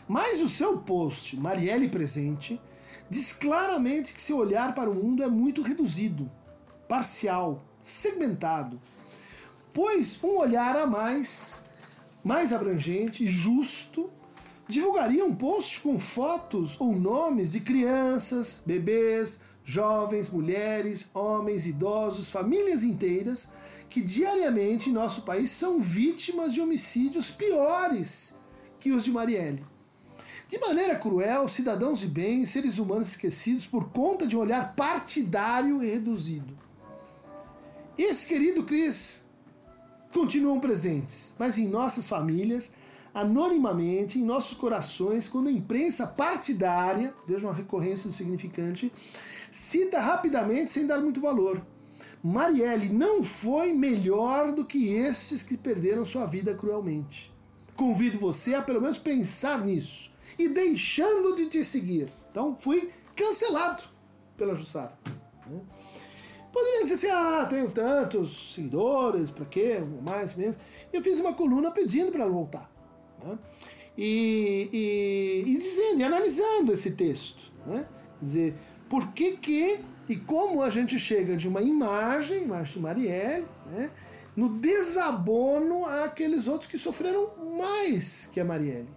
Mas 0.09 0.41
o 0.41 0.49
seu 0.49 0.79
post, 0.79 1.37
Marielle 1.37 1.89
Presente, 1.89 2.61
diz 3.11 3.33
claramente 3.33 4.13
que 4.13 4.23
seu 4.23 4.39
olhar 4.39 4.75
para 4.75 4.91
o 4.91 4.95
mundo 4.95 5.23
é 5.23 5.29
muito 5.29 5.63
reduzido, 5.63 6.31
parcial, 6.89 7.63
segmentado. 7.83 8.81
Pois 9.73 10.19
um 10.25 10.39
olhar 10.39 10.77
a 10.77 10.87
mais, 10.87 11.65
mais 12.25 12.53
abrangente 12.53 13.25
e 13.25 13.29
justo, 13.29 14.11
divulgaria 14.67 15.25
um 15.25 15.35
post 15.35 15.81
com 15.81 15.99
fotos 15.99 16.79
ou 16.81 16.95
nomes 16.95 17.53
de 17.53 17.61
crianças, 17.61 18.63
bebês, 18.65 19.43
jovens, 19.65 20.29
mulheres, 20.29 21.11
homens, 21.15 21.67
idosos, 21.67 22.31
famílias 22.31 22.83
inteiras 22.83 23.53
que 23.89 24.01
diariamente 24.01 24.91
em 24.91 24.93
nosso 24.93 25.23
país 25.23 25.51
são 25.51 25.81
vítimas 25.81 26.53
de 26.53 26.61
homicídios 26.61 27.31
piores 27.31 28.35
que 28.79 28.93
os 28.93 29.05
de 29.05 29.11
Marielle. 29.11 29.65
De 30.49 30.59
maneira 30.59 30.97
cruel, 30.97 31.47
cidadãos 31.49 31.99
de 31.99 32.07
bem, 32.07 32.47
seres 32.47 32.79
humanos 32.79 33.09
esquecidos 33.09 33.67
por 33.67 33.91
conta 33.91 34.27
de 34.27 34.37
um 34.37 34.41
olhar 34.41 34.75
partidário 34.75 35.83
e 35.83 35.91
reduzido. 35.91 36.57
Esse 37.97 38.27
querido 38.27 38.65
Cris 38.65 39.28
continuam 40.13 40.61
presentes, 40.61 41.35
mas 41.39 41.59
em 41.59 41.69
nossas 41.69 42.09
famílias, 42.09 42.75
anonimamente, 43.13 44.19
em 44.19 44.25
nossos 44.25 44.57
corações, 44.57 45.29
quando 45.29 45.49
a 45.49 45.53
imprensa 45.53 46.07
partidária, 46.07 47.15
vejam 47.27 47.51
a 47.51 47.55
recorrência 47.55 48.09
do 48.09 48.17
significante, 48.17 48.93
cita 49.51 50.01
rapidamente 50.01 50.71
sem 50.71 50.87
dar 50.87 51.01
muito 51.01 51.21
valor. 51.21 51.63
Marielle 52.23 52.89
não 52.89 53.23
foi 53.23 53.73
melhor 53.73 54.53
do 54.53 54.65
que 54.65 54.93
estes 54.93 55.43
que 55.43 55.57
perderam 55.57 56.05
sua 56.05 56.27
vida 56.27 56.55
cruelmente. 56.55 57.33
Convido 57.77 58.19
você 58.19 58.55
a 58.55 58.63
pelo 58.63 58.81
menos 58.81 58.99
pensar 58.99 59.65
nisso 59.65 60.11
e 60.39 60.49
deixando 60.49 61.37
de 61.37 61.47
te 61.47 61.65
seguir. 61.65 62.13
Então 62.31 62.57
fui 62.57 62.91
cancelado 63.15 63.85
pela 64.37 64.55
Jussara. 64.55 64.99
Né? 65.47 65.61
Poderia 66.59 66.83
dizer 66.83 66.95
assim, 66.95 67.11
ah, 67.11 67.47
tenho 67.49 67.71
tantos 67.71 68.55
seguidores, 68.55 69.31
para 69.31 69.45
quê? 69.45 69.81
Mais, 70.03 70.35
menos. 70.35 70.59
Eu 70.93 71.01
fiz 71.01 71.21
uma 71.21 71.33
coluna 71.33 71.71
pedindo 71.71 72.11
para 72.11 72.23
ela 72.23 72.33
voltar. 72.33 72.69
Né? 73.23 73.39
E, 73.97 74.69
e, 74.73 75.53
e, 75.53 75.57
dizendo, 75.57 76.01
e 76.01 76.03
analisando 76.03 76.73
esse 76.73 76.97
texto. 76.97 77.53
Né? 77.65 77.87
Dizer, 78.21 78.57
por 78.89 79.13
que 79.13 79.37
que 79.37 79.79
e 80.09 80.17
como 80.17 80.61
a 80.61 80.69
gente 80.69 80.99
chega 80.99 81.37
de 81.37 81.47
uma 81.47 81.63
imagem, 81.63 82.43
imagem 82.43 82.75
de 82.75 82.81
Marielle, 82.81 83.47
né? 83.71 83.93
no 84.35 84.49
desabono 84.49 85.87
àqueles 85.87 86.49
outros 86.49 86.69
que 86.69 86.79
sofreram 86.79 87.31
mais 87.57 88.29
que 88.33 88.41
a 88.41 88.45
Marielle. 88.45 88.89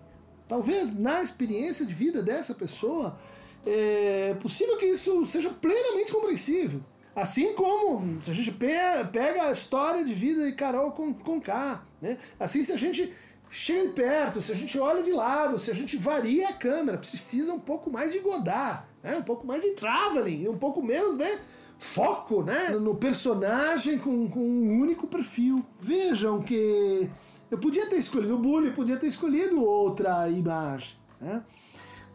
Talvez 0.48 0.98
na 0.98 1.22
experiência 1.22 1.86
de 1.86 1.94
vida 1.94 2.24
dessa 2.24 2.56
pessoa, 2.56 3.20
é 3.64 4.36
possível 4.42 4.78
que 4.78 4.88
isso 4.88 5.24
seja 5.28 5.52
plenamente 5.52 6.12
compreensível. 6.12 6.82
Assim 7.16 7.54
como 7.54 8.22
se 8.22 8.32
a 8.32 8.34
gente 8.34 8.52
pega 8.52 9.44
a 9.44 9.52
história 9.52 10.04
de 10.04 10.14
vida 10.14 10.46
de 10.46 10.54
Carol 10.54 10.92
com, 10.92 11.14
com 11.14 11.42
K, 11.42 11.84
né? 12.02 12.18
Assim 12.40 12.64
se 12.64 12.72
a 12.72 12.78
gente 12.78 13.14
chega 13.52 13.88
de 13.88 13.94
perto, 13.94 14.42
se 14.42 14.52
a 14.52 14.56
gente 14.56 14.80
olha 14.80 15.04
de 15.04 15.12
lado, 15.12 15.60
se 15.60 15.70
a 15.70 15.76
gente 15.76 15.98
varia 15.98 16.48
a 16.48 16.54
câmera, 16.54 16.98
precisa 16.98 17.54
um 17.54 17.60
pouco 17.60 17.92
mais 17.92 18.14
de 18.14 18.20
Godard, 18.20 18.84
né? 19.04 19.18
um 19.18 19.24
pouco 19.24 19.46
mais 19.46 19.62
de 19.62 19.72
traveling, 19.72 20.48
um 20.48 20.58
pouco 20.58 20.82
menos 20.82 21.18
de 21.18 21.38
foco 21.78 22.44
né? 22.44 22.70
no 22.70 22.96
personagem 22.96 23.98
com, 23.98 24.30
com 24.30 24.40
um 24.40 24.80
único 24.80 25.06
perfil. 25.06 25.66
Vejam 25.82 26.42
que 26.42 27.10
eu 27.52 27.58
podia 27.58 27.88
ter 27.88 27.98
escolhido 27.98 28.36
o 28.36 28.40
Bully, 28.40 28.72
podia 28.72 28.96
ter 28.96 29.08
escolhido 29.08 29.62
outra 29.62 30.30
imagem, 30.30 30.96
né? 31.20 31.44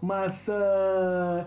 mas 0.00 0.48
uh, 0.48 1.46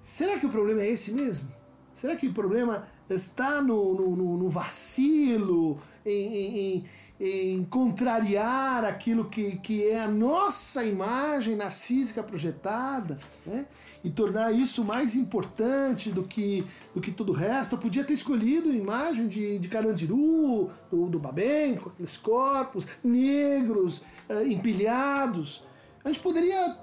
será 0.00 0.38
que 0.38 0.46
o 0.46 0.50
problema 0.50 0.80
é 0.80 0.88
esse 0.88 1.12
mesmo? 1.12 1.50
Será 1.96 2.14
que 2.14 2.26
o 2.26 2.32
problema 2.34 2.86
está 3.08 3.62
no, 3.62 3.94
no, 3.94 4.36
no 4.36 4.50
vacilo, 4.50 5.80
em, 6.04 6.36
em, 6.36 6.84
em, 7.18 7.64
contrariar 7.64 8.84
aquilo 8.84 9.24
que, 9.24 9.56
que 9.56 9.88
é 9.88 10.02
a 10.02 10.06
nossa 10.06 10.84
imagem 10.84 11.56
narcísica 11.56 12.22
projetada, 12.22 13.18
né? 13.46 13.64
e 14.04 14.10
tornar 14.10 14.52
isso 14.52 14.84
mais 14.84 15.16
importante 15.16 16.10
do 16.10 16.22
que, 16.22 16.66
do 16.94 17.00
que 17.00 17.10
tudo 17.10 17.32
o 17.32 17.34
resto? 17.34 17.76
Eu 17.76 17.78
podia 17.78 18.04
ter 18.04 18.12
escolhido 18.12 18.68
a 18.68 18.74
imagem 18.74 19.26
de, 19.26 19.58
de 19.58 19.66
Carandiru, 19.66 20.70
do, 20.90 21.06
do 21.08 21.18
Babem, 21.18 21.76
com 21.76 21.88
aqueles 21.88 22.18
corpos 22.18 22.86
negros, 23.02 24.02
uh, 24.28 24.46
empilhados. 24.46 25.64
A 26.04 26.08
gente 26.08 26.20
poderia 26.20 26.76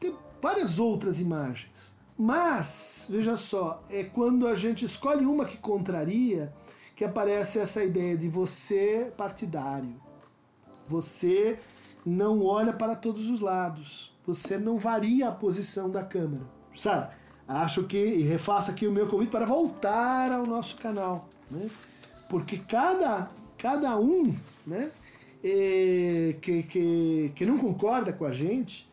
ter 0.00 0.14
várias 0.40 0.78
outras 0.78 1.20
imagens. 1.20 1.93
Mas, 2.16 3.08
veja 3.10 3.36
só, 3.36 3.82
é 3.90 4.04
quando 4.04 4.46
a 4.46 4.54
gente 4.54 4.84
escolhe 4.84 5.26
uma 5.26 5.44
que 5.44 5.58
contraria 5.58 6.52
que 6.94 7.04
aparece 7.04 7.58
essa 7.58 7.82
ideia 7.82 8.16
de 8.16 8.28
você 8.28 9.12
partidário, 9.16 10.00
você 10.86 11.58
não 12.06 12.44
olha 12.44 12.72
para 12.72 12.94
todos 12.94 13.28
os 13.28 13.40
lados. 13.40 14.14
Você 14.26 14.58
não 14.58 14.78
varia 14.78 15.28
a 15.28 15.32
posição 15.32 15.90
da 15.90 16.04
câmera. 16.04 16.44
Sabe? 16.74 17.14
Acho 17.46 17.84
que, 17.84 17.98
e 17.98 18.22
refaço 18.22 18.70
aqui 18.70 18.86
o 18.86 18.92
meu 18.92 19.06
convite 19.06 19.30
para 19.30 19.44
voltar 19.44 20.32
ao 20.32 20.46
nosso 20.46 20.76
canal. 20.76 21.28
Né? 21.50 21.68
Porque 22.28 22.58
cada, 22.58 23.30
cada 23.58 23.98
um 23.98 24.34
né, 24.66 24.90
é, 25.42 26.36
que, 26.40 26.62
que, 26.62 27.32
que 27.34 27.46
não 27.46 27.58
concorda 27.58 28.12
com 28.12 28.24
a 28.24 28.32
gente 28.32 28.90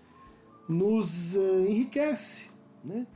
nos 0.68 1.36
uh, 1.36 1.66
enriquece. 1.68 2.51
Né? 2.84 3.08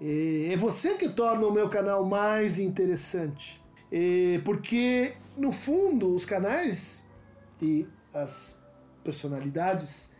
É, 0.00 0.56
você 0.56 0.94
que 0.94 1.08
torna 1.08 1.46
o 1.46 1.52
meu 1.52 1.68
canal 1.68 2.04
mais 2.04 2.58
interessante. 2.58 3.60
Porque, 4.42 5.12
no 5.36 5.52
fundo, 5.52 6.14
os 6.14 6.24
canais 6.24 7.06
e 7.60 7.86
as 8.14 8.62
personalidades 9.04 10.12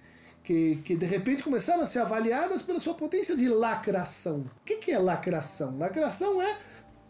que, 0.43 0.77
que 0.85 0.97
de 0.97 1.07
repente 1.07 1.43
começaram 1.43 1.83
a 1.83 1.87
ser 1.87 2.01
avaliadas 2.01 2.63
pela 2.63 2.81
sua 2.81 2.95
potência 2.95 3.37
de 3.37 3.49
lacração. 3.49 4.41
O 4.41 4.65
que, 4.65 4.77
que 4.77 4.91
é 4.91 4.99
lacração? 4.99 5.79
Lacração 5.79 6.43
é 6.43 6.59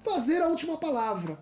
fazer 0.01 0.43
a 0.43 0.49
última 0.49 0.77
palavra. 0.77 1.39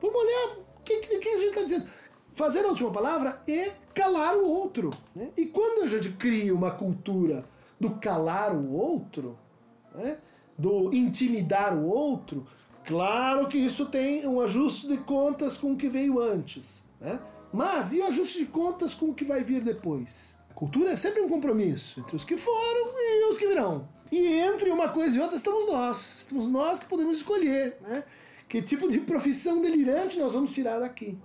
Vamos 0.00 0.20
olhar 0.20 0.58
o 0.58 0.82
que, 0.84 1.00
que, 1.00 1.28
a 1.28 1.36
gente 1.36 1.48
está 1.48 1.62
dizendo. 1.62 1.88
Fazer 2.32 2.64
a 2.64 2.68
última 2.68 2.90
palavra 2.90 3.40
é 3.48 3.72
calar 3.94 4.36
o 4.36 4.48
outro. 4.48 4.90
Né? 5.14 5.30
E 5.36 5.46
quando 5.46 5.84
a 5.84 5.88
gente 5.88 6.10
cria 6.10 6.54
uma 6.54 6.70
cultura 6.70 7.44
do 7.82 7.96
calar 7.96 8.54
o 8.54 8.72
outro, 8.72 9.36
né? 9.92 10.18
do 10.56 10.94
intimidar 10.94 11.76
o 11.76 11.84
outro, 11.84 12.46
claro 12.84 13.48
que 13.48 13.58
isso 13.58 13.86
tem 13.86 14.24
um 14.24 14.40
ajuste 14.40 14.86
de 14.86 14.98
contas 14.98 15.56
com 15.56 15.72
o 15.72 15.76
que 15.76 15.88
veio 15.88 16.20
antes. 16.20 16.88
Né? 17.00 17.20
Mas 17.52 17.92
e 17.92 17.98
o 17.98 18.06
ajuste 18.06 18.38
de 18.38 18.46
contas 18.46 18.94
com 18.94 19.06
o 19.06 19.14
que 19.14 19.24
vai 19.24 19.42
vir 19.42 19.64
depois? 19.64 20.38
A 20.48 20.54
cultura 20.54 20.92
é 20.92 20.96
sempre 20.96 21.20
um 21.22 21.28
compromisso 21.28 21.98
entre 21.98 22.14
os 22.14 22.24
que 22.24 22.36
foram 22.36 22.94
e 22.96 23.28
os 23.28 23.36
que 23.36 23.48
virão. 23.48 23.88
E 24.12 24.28
entre 24.28 24.70
uma 24.70 24.88
coisa 24.88 25.16
e 25.16 25.20
outra 25.20 25.36
estamos 25.36 25.66
nós. 25.66 26.18
Estamos 26.20 26.46
nós 26.48 26.78
que 26.78 26.86
podemos 26.86 27.16
escolher 27.16 27.78
né? 27.80 28.04
que 28.48 28.62
tipo 28.62 28.86
de 28.86 29.00
profissão 29.00 29.60
delirante 29.60 30.18
nós 30.20 30.34
vamos 30.34 30.52
tirar 30.52 30.78
daqui. 30.78 31.18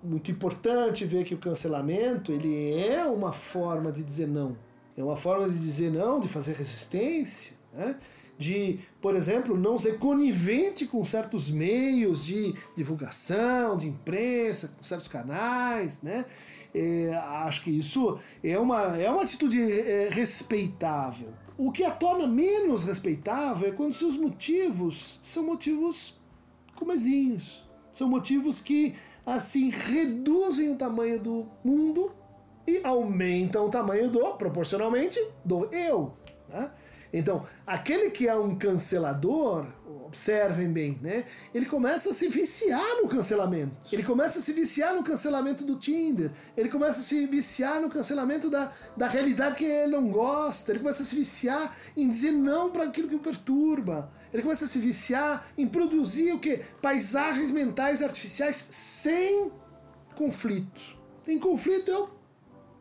Muito 0.00 0.30
importante 0.30 1.04
ver 1.04 1.24
que 1.24 1.34
o 1.34 1.38
cancelamento 1.38 2.30
ele 2.30 2.72
é 2.78 3.04
uma 3.04 3.32
forma 3.32 3.90
de 3.90 4.04
dizer 4.04 4.28
não. 4.28 4.56
É 4.98 5.04
uma 5.04 5.16
forma 5.16 5.48
de 5.48 5.56
dizer 5.56 5.92
não, 5.92 6.18
de 6.18 6.26
fazer 6.26 6.54
resistência. 6.54 7.56
Né? 7.72 7.96
de, 8.38 8.78
por 9.00 9.16
exemplo, 9.16 9.56
não 9.56 9.76
ser 9.76 9.98
conivente 9.98 10.86
com 10.86 11.04
certos 11.04 11.50
meios 11.50 12.24
de 12.24 12.54
divulgação, 12.76 13.76
de 13.76 13.88
imprensa, 13.88 14.68
com 14.68 14.84
certos 14.84 15.08
canais, 15.08 16.00
né? 16.02 16.24
É, 16.72 17.14
acho 17.44 17.64
que 17.64 17.70
isso 17.70 18.18
é 18.42 18.56
uma, 18.56 18.96
é 18.96 19.10
uma 19.10 19.22
atitude 19.22 19.60
é, 19.60 20.08
respeitável. 20.08 21.32
O 21.56 21.72
que 21.72 21.82
a 21.82 21.90
torna 21.90 22.28
menos 22.28 22.84
respeitável 22.84 23.68
é 23.68 23.72
quando 23.72 23.92
seus 23.92 24.16
motivos 24.16 25.18
são 25.20 25.42
motivos 25.42 26.20
comezinhos. 26.76 27.68
São 27.92 28.08
motivos 28.08 28.60
que, 28.60 28.94
assim, 29.26 29.70
reduzem 29.70 30.70
o 30.70 30.76
tamanho 30.76 31.18
do 31.18 31.46
mundo 31.64 32.12
e 32.68 32.80
aumentam 32.84 33.66
o 33.66 33.70
tamanho 33.70 34.08
do, 34.10 34.34
proporcionalmente, 34.34 35.18
do 35.44 35.66
eu. 35.72 36.14
Né? 36.48 36.70
Então, 37.12 37.46
aquele 37.66 38.10
que 38.10 38.28
é 38.28 38.36
um 38.36 38.54
cancelador, 38.54 39.66
observem 40.08 40.70
bem, 40.72 40.98
né? 41.02 41.24
Ele 41.54 41.66
começa 41.66 42.10
a 42.10 42.14
se 42.14 42.28
viciar 42.28 42.96
no 43.02 43.08
cancelamento. 43.08 43.76
Ele 43.92 44.02
começa 44.02 44.38
a 44.38 44.42
se 44.42 44.52
viciar 44.52 44.94
no 44.94 45.04
cancelamento 45.04 45.64
do 45.64 45.76
Tinder. 45.76 46.30
Ele 46.56 46.68
começa 46.68 47.00
a 47.00 47.02
se 47.02 47.26
viciar 47.26 47.80
no 47.80 47.90
cancelamento 47.90 48.50
da, 48.50 48.72
da 48.96 49.06
realidade 49.06 49.56
que 49.56 49.64
ele 49.64 49.92
não 49.92 50.08
gosta. 50.08 50.72
Ele 50.72 50.80
começa 50.80 51.02
a 51.02 51.06
se 51.06 51.14
viciar 51.14 51.76
em 51.96 52.08
dizer 52.08 52.32
não 52.32 52.70
para 52.70 52.84
aquilo 52.84 53.08
que 53.08 53.16
o 53.16 53.20
perturba. 53.20 54.10
Ele 54.32 54.42
começa 54.42 54.64
a 54.64 54.68
se 54.68 54.78
viciar 54.78 55.46
em 55.56 55.66
produzir 55.66 56.32
o 56.32 56.38
que? 56.38 56.60
Paisagens 56.82 57.50
mentais 57.50 58.02
artificiais 58.02 58.56
sem 58.70 59.50
conflito. 60.14 60.98
Tem 61.24 61.38
conflito, 61.38 61.90
eu 61.90 62.17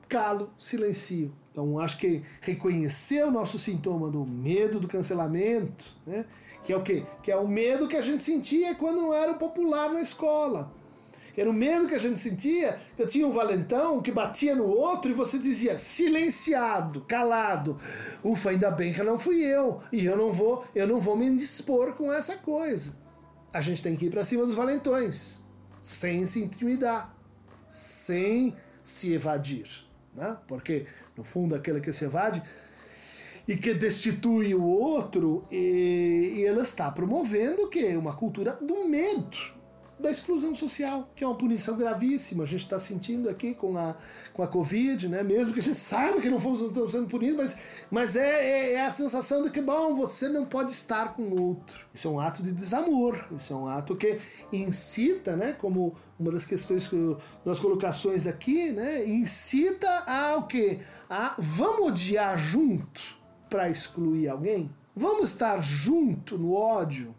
calo, 0.07 0.49
silencio. 0.57 1.33
Então, 1.51 1.79
acho 1.79 1.97
que 1.97 2.21
reconhecer 2.41 3.23
o 3.23 3.31
nosso 3.31 3.57
sintoma 3.57 4.09
do 4.09 4.25
medo 4.25 4.79
do 4.79 4.87
cancelamento, 4.87 5.85
né? 6.05 6.25
que 6.63 6.71
é 6.71 6.77
o 6.77 6.83
quê? 6.83 7.03
Que 7.23 7.31
é 7.31 7.37
o 7.37 7.47
medo 7.47 7.87
que 7.87 7.95
a 7.95 8.01
gente 8.01 8.21
sentia 8.21 8.75
quando 8.75 9.01
não 9.01 9.13
era 9.13 9.33
popular 9.33 9.91
na 9.91 10.01
escola. 10.01 10.71
Era 11.37 11.49
o 11.49 11.53
medo 11.53 11.87
que 11.87 11.93
a 11.93 11.99
gente 11.99 12.19
sentia, 12.19 12.79
que 12.95 13.05
tinha 13.05 13.27
um 13.27 13.31
valentão 13.31 14.01
que 14.01 14.11
batia 14.11 14.55
no 14.55 14.65
outro 14.65 15.11
e 15.11 15.13
você 15.13 15.37
dizia 15.37 15.77
silenciado, 15.77 17.01
calado. 17.01 17.79
Ufa, 18.23 18.49
ainda 18.49 18.71
bem 18.71 18.91
que 18.91 19.03
não 19.03 19.19
fui 19.19 19.43
eu 19.43 19.79
e 19.91 20.03
eu 20.03 20.17
não 20.17 20.33
vou, 20.33 20.65
eu 20.73 20.87
não 20.87 20.99
vou 20.99 21.15
me 21.15 21.29
dispor 21.35 21.93
com 21.93 22.11
essa 22.11 22.37
coisa. 22.37 22.97
A 23.53 23.61
gente 23.61 23.83
tem 23.83 23.95
que 23.95 24.07
ir 24.07 24.09
para 24.09 24.25
cima 24.25 24.45
dos 24.45 24.55
valentões, 24.55 25.43
sem 25.81 26.25
se 26.25 26.43
intimidar, 26.43 27.15
sem 27.69 28.55
se 28.83 29.13
evadir, 29.13 29.86
né? 30.17 30.35
Porque 30.47 30.87
no 31.15 31.23
fundo, 31.23 31.55
aquele 31.55 31.79
que 31.79 31.93
se 31.93 32.03
evade 32.03 32.41
e 33.47 33.55
que 33.55 33.73
destitui 33.73 34.53
o 34.53 34.63
outro, 34.63 35.45
e, 35.49 36.33
e 36.37 36.45
ela 36.45 36.63
está 36.63 36.91
promovendo 36.91 37.63
o 37.63 37.69
quê? 37.69 37.95
Uma 37.95 38.13
cultura 38.13 38.57
do 38.61 38.85
medo, 38.85 39.37
da 39.97 40.11
exclusão 40.11 40.53
social, 40.53 41.09
que 41.15 41.23
é 41.23 41.27
uma 41.27 41.37
punição 41.37 41.77
gravíssima. 41.77 42.43
A 42.43 42.47
gente 42.47 42.63
está 42.63 42.77
sentindo 42.77 43.29
aqui 43.29 43.53
com 43.53 43.77
a, 43.77 43.95
com 44.37 44.43
a 44.43 44.47
Covid, 44.47 45.09
né? 45.09 45.23
mesmo 45.23 45.53
que 45.53 45.59
a 45.59 45.63
gente 45.63 45.75
saiba 45.75 46.21
que 46.21 46.29
não 46.29 46.39
fomos 46.39 46.59
sendo 46.91 47.07
punidos, 47.07 47.35
mas, 47.35 47.57
mas 47.89 48.15
é, 48.15 48.21
é, 48.21 48.73
é, 48.73 48.85
a 48.85 48.91
sensação 48.91 49.43
de 49.43 49.49
que, 49.49 49.59
bom, 49.59 49.95
você 49.95 50.29
não 50.29 50.45
pode 50.45 50.71
estar 50.71 51.15
com 51.15 51.23
o 51.23 51.41
outro. 51.41 51.85
Isso 51.93 52.07
é 52.07 52.11
um 52.11 52.19
ato 52.19 52.43
de 52.43 52.51
desamor, 52.51 53.27
isso 53.35 53.51
é 53.51 53.55
um 53.55 53.67
ato 53.67 53.95
que 53.95 54.19
incita, 54.53 55.35
né? 55.35 55.53
como 55.53 55.95
uma 56.19 56.31
das 56.31 56.45
questões, 56.45 56.89
das 57.43 57.59
colocações 57.59 58.27
aqui, 58.27 58.71
né? 58.71 59.05
incita 59.05 59.89
ao 60.05 60.45
quê? 60.47 60.79
a 61.09 61.35
vamos 61.37 61.87
odiar 61.87 62.37
junto 62.37 63.17
para 63.49 63.69
excluir 63.69 64.27
alguém? 64.27 64.69
Vamos 64.95 65.31
estar 65.31 65.61
junto 65.61 66.37
no 66.37 66.53
ódio? 66.53 67.15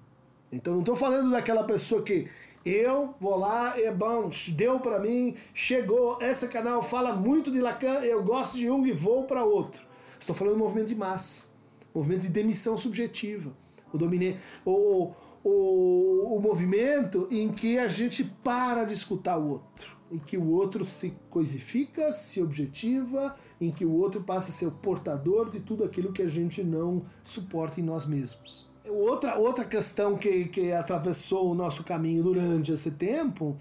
Então 0.52 0.74
não 0.74 0.80
estou 0.80 0.96
falando 0.96 1.30
daquela 1.30 1.64
pessoa 1.64 2.02
que 2.02 2.28
eu 2.68 3.14
vou 3.20 3.38
lá, 3.38 3.78
é 3.78 3.90
bom, 3.90 4.30
deu 4.48 4.78
para 4.78 5.00
mim, 5.00 5.34
chegou, 5.54 6.18
esse 6.20 6.48
canal 6.48 6.82
fala 6.82 7.14
muito 7.14 7.50
de 7.50 7.60
Lacan, 7.60 8.00
eu 8.00 8.22
gosto 8.22 8.56
de 8.56 8.66
Jung 8.66 8.88
e 8.88 8.92
vou 8.92 9.24
para 9.24 9.44
outro. 9.44 9.82
Estou 10.20 10.34
falando 10.34 10.54
do 10.54 10.58
movimento 10.58 10.88
de 10.88 10.94
massa, 10.94 11.46
movimento 11.94 12.22
de 12.22 12.28
demissão 12.28 12.76
subjetiva, 12.76 13.52
o, 13.92 13.96
domine, 13.98 14.36
o, 14.64 15.12
o, 15.42 16.36
o 16.36 16.40
movimento 16.40 17.26
em 17.30 17.50
que 17.50 17.78
a 17.78 17.88
gente 17.88 18.24
para 18.24 18.84
de 18.84 18.94
escutar 18.94 19.38
o 19.38 19.48
outro, 19.48 19.96
em 20.10 20.18
que 20.18 20.36
o 20.36 20.50
outro 20.50 20.84
se 20.84 21.16
coisifica, 21.30 22.12
se 22.12 22.42
objetiva, 22.42 23.36
em 23.60 23.70
que 23.70 23.84
o 23.84 23.92
outro 23.92 24.22
passa 24.22 24.50
a 24.50 24.52
ser 24.52 24.66
o 24.66 24.72
portador 24.72 25.50
de 25.50 25.60
tudo 25.60 25.84
aquilo 25.84 26.12
que 26.12 26.22
a 26.22 26.28
gente 26.28 26.62
não 26.62 27.06
suporta 27.22 27.80
em 27.80 27.84
nós 27.84 28.04
mesmos. 28.04 28.67
Outra, 28.90 29.36
outra 29.36 29.64
questão 29.64 30.16
que, 30.16 30.46
que 30.46 30.72
atravessou 30.72 31.50
o 31.50 31.54
nosso 31.54 31.84
caminho 31.84 32.22
durante 32.22 32.72
esse 32.72 32.92
tempo 32.92 33.56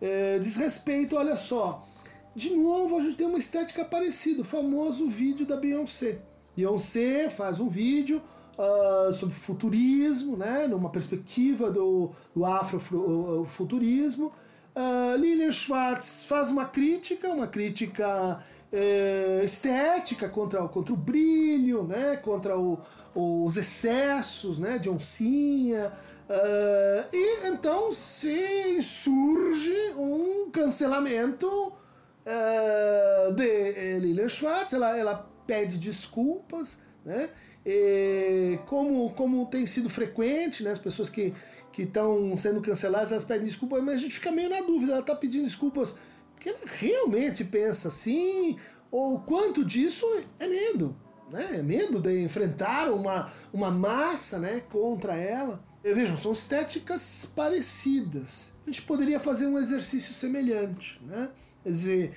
é, 0.00 0.38
diz 0.38 0.56
respeito, 0.56 1.16
olha 1.16 1.36
só, 1.36 1.86
de 2.34 2.54
novo 2.54 2.98
a 2.98 3.00
gente 3.00 3.16
tem 3.16 3.26
uma 3.26 3.38
estética 3.38 3.84
parecida, 3.84 4.42
o 4.42 4.44
famoso 4.44 5.08
vídeo 5.08 5.46
da 5.46 5.56
Beyoncé. 5.56 6.18
Beyoncé 6.54 7.30
faz 7.30 7.60
um 7.60 7.68
vídeo 7.68 8.20
uh, 8.58 9.12
sobre 9.12 9.34
futurismo, 9.34 10.36
né, 10.36 10.66
numa 10.66 10.90
perspectiva 10.90 11.70
do, 11.70 12.10
do 12.34 12.44
afrofuturismo. 12.44 14.32
Uh, 14.74 15.16
Lilian 15.16 15.50
Schwartz 15.50 16.26
faz 16.26 16.50
uma 16.50 16.66
crítica, 16.66 17.30
uma 17.30 17.46
crítica 17.46 18.42
é, 18.72 19.42
estética 19.44 20.28
contra, 20.28 20.66
contra 20.68 20.92
o 20.92 20.96
brilho, 20.96 21.84
né, 21.84 22.16
contra 22.16 22.58
o, 22.58 22.78
os 23.14 23.56
excessos 23.56 24.58
né, 24.58 24.78
de 24.78 24.90
oncinha. 24.90 25.92
Uh, 26.28 27.06
e 27.12 27.46
então 27.46 27.92
se 27.92 28.82
surge 28.82 29.92
um 29.96 30.50
cancelamento 30.50 31.46
uh, 31.46 33.32
de 33.32 34.00
Lilian 34.00 34.28
Schwartz, 34.28 34.72
ela, 34.72 34.98
ela 34.98 35.30
pede 35.46 35.78
desculpas, 35.78 36.82
né? 37.04 37.30
E 37.64 38.58
como, 38.66 39.12
como 39.14 39.46
tem 39.46 39.66
sido 39.66 39.88
frequente, 39.88 40.62
né, 40.62 40.70
as 40.70 40.78
pessoas 40.78 41.10
que 41.10 41.32
estão 41.76 42.36
sendo 42.36 42.60
canceladas, 42.60 43.12
elas 43.12 43.24
pedem 43.24 43.44
desculpas, 43.44 43.82
mas 43.82 43.94
a 43.94 43.98
gente 43.98 44.14
fica 44.14 44.30
meio 44.30 44.48
na 44.48 44.60
dúvida, 44.60 44.92
ela 44.92 45.00
está 45.00 45.14
pedindo 45.14 45.44
desculpas 45.44 45.96
porque 46.36 46.50
ela 46.50 46.58
realmente 46.64 47.44
pensa 47.44 47.88
assim, 47.88 48.58
ou 48.90 49.18
quanto 49.20 49.64
disso 49.64 50.06
é 50.38 50.46
medo, 50.46 50.94
né? 51.30 51.56
É 51.56 51.62
medo 51.62 51.98
de 51.98 52.22
enfrentar 52.22 52.92
uma, 52.92 53.32
uma 53.52 53.70
massa 53.70 54.38
né, 54.38 54.60
contra 54.70 55.16
ela. 55.16 55.64
E, 55.82 55.92
vejam, 55.92 56.16
são 56.16 56.30
estéticas 56.30 57.32
parecidas. 57.34 58.52
A 58.64 58.70
gente 58.70 58.82
poderia 58.82 59.18
fazer 59.18 59.46
um 59.46 59.58
exercício 59.58 60.14
semelhante, 60.14 61.00
né? 61.04 61.30
Quer 61.64 61.70
dizer, 61.70 62.16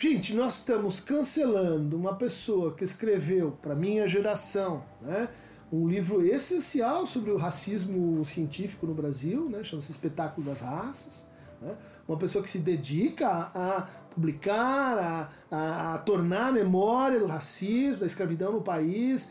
Gente, 0.00 0.32
nós 0.32 0.58
estamos 0.58 1.00
cancelando 1.00 1.96
uma 1.96 2.14
pessoa 2.14 2.72
que 2.72 2.84
escreveu 2.84 3.58
para 3.60 3.74
minha 3.74 4.06
geração, 4.06 4.84
né? 5.02 5.28
Um 5.72 5.88
livro 5.88 6.24
essencial 6.24 7.04
sobre 7.04 7.32
o 7.32 7.36
racismo 7.36 8.24
científico 8.24 8.86
no 8.86 8.94
Brasil, 8.94 9.50
né? 9.50 9.64
Chama-se 9.64 9.90
Espetáculo 9.90 10.46
das 10.46 10.60
Raças. 10.60 11.28
Né? 11.60 11.76
Uma 12.08 12.16
pessoa 12.16 12.42
que 12.42 12.48
se 12.48 12.60
dedica 12.60 13.28
a, 13.28 13.86
publicar, 14.14 14.98
a, 14.98 15.30
a, 15.54 15.94
a, 15.94 15.98
tornar 15.98 16.48
a 16.48 16.52
memória 16.52 17.20
do 17.20 17.26
racismo, 17.26 18.00
da 18.00 18.06
escravidão 18.06 18.50
no 18.50 18.62
país 18.62 19.30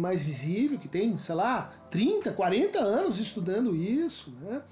mais 0.00 0.22
visível, 0.22 0.78
que 0.78 0.88
tem, 0.88 1.16
sei 1.18 1.34
lá, 1.34 1.72
30, 1.90 2.32
40 2.32 2.78
anos 2.78 3.18
estudando 3.18 3.76
isso, 3.76 4.32
né? 4.40 4.62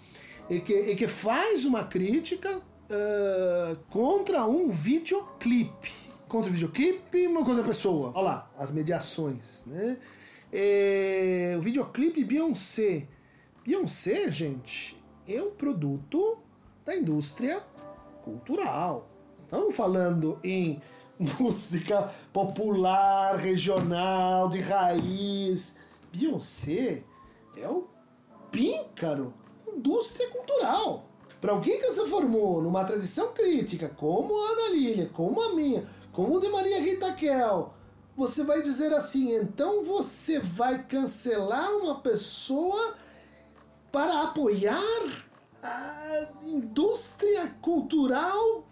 E 0.49 0.61
que, 0.61 0.73
e 0.73 0.95
que 0.95 1.07
faz 1.07 1.65
uma 1.65 1.85
crítica 1.85 2.59
uh, 2.59 3.77
contra 3.89 4.47
um 4.47 4.69
videoclipe. 4.69 5.93
Contra 6.29 6.51
o 6.51 6.53
videoclipe, 6.53 7.27
uma 7.27 7.45
contra 7.45 7.63
a 7.63 7.67
pessoa. 7.67 8.13
Olha 8.15 8.25
lá, 8.25 8.51
as 8.57 8.71
mediações, 8.71 9.65
né? 9.67 9.99
E, 10.53 11.55
o 11.57 11.63
videoclipe 11.63 12.25
Beyoncé. 12.25 13.07
Beyoncé, 13.65 14.31
gente, 14.31 15.01
é 15.29 15.41
um 15.43 15.51
produto 15.51 16.42
da 16.85 16.97
indústria 16.97 17.63
cultural. 18.25 19.09
Estamos 19.43 19.75
falando 19.75 20.39
em 20.43 20.81
música 21.19 22.13
popular, 22.33 23.37
regional, 23.37 24.49
de 24.49 24.61
raiz. 24.61 25.79
Beyoncé 26.13 27.05
é 27.57 27.69
o 27.69 27.87
píncaro 28.51 29.35
indústria 29.67 30.29
cultural. 30.31 31.09
Para 31.41 31.53
alguém 31.53 31.81
que 31.81 31.91
se 31.91 32.07
formou 32.07 32.63
numa 32.63 32.85
tradição 32.85 33.33
crítica, 33.33 33.89
como 33.89 34.35
a 34.35 34.51
Ana 34.51 34.69
Lília, 34.71 35.11
como 35.13 35.43
a 35.43 35.55
minha, 35.55 35.89
como 36.13 36.37
o 36.37 36.41
de 36.41 36.49
Maria 36.49 36.81
Rita 36.81 37.13
Kel, 37.15 37.75
você 38.17 38.45
vai 38.45 38.63
dizer 38.63 38.93
assim, 38.93 39.35
então 39.35 39.83
você 39.83 40.39
vai 40.39 40.85
cancelar 40.85 41.75
uma 41.77 42.01
pessoa 42.01 42.95
para 43.91 44.23
apoiar 44.23 45.32
a 45.63 46.27
indústria 46.43 47.55
cultural 47.61 48.67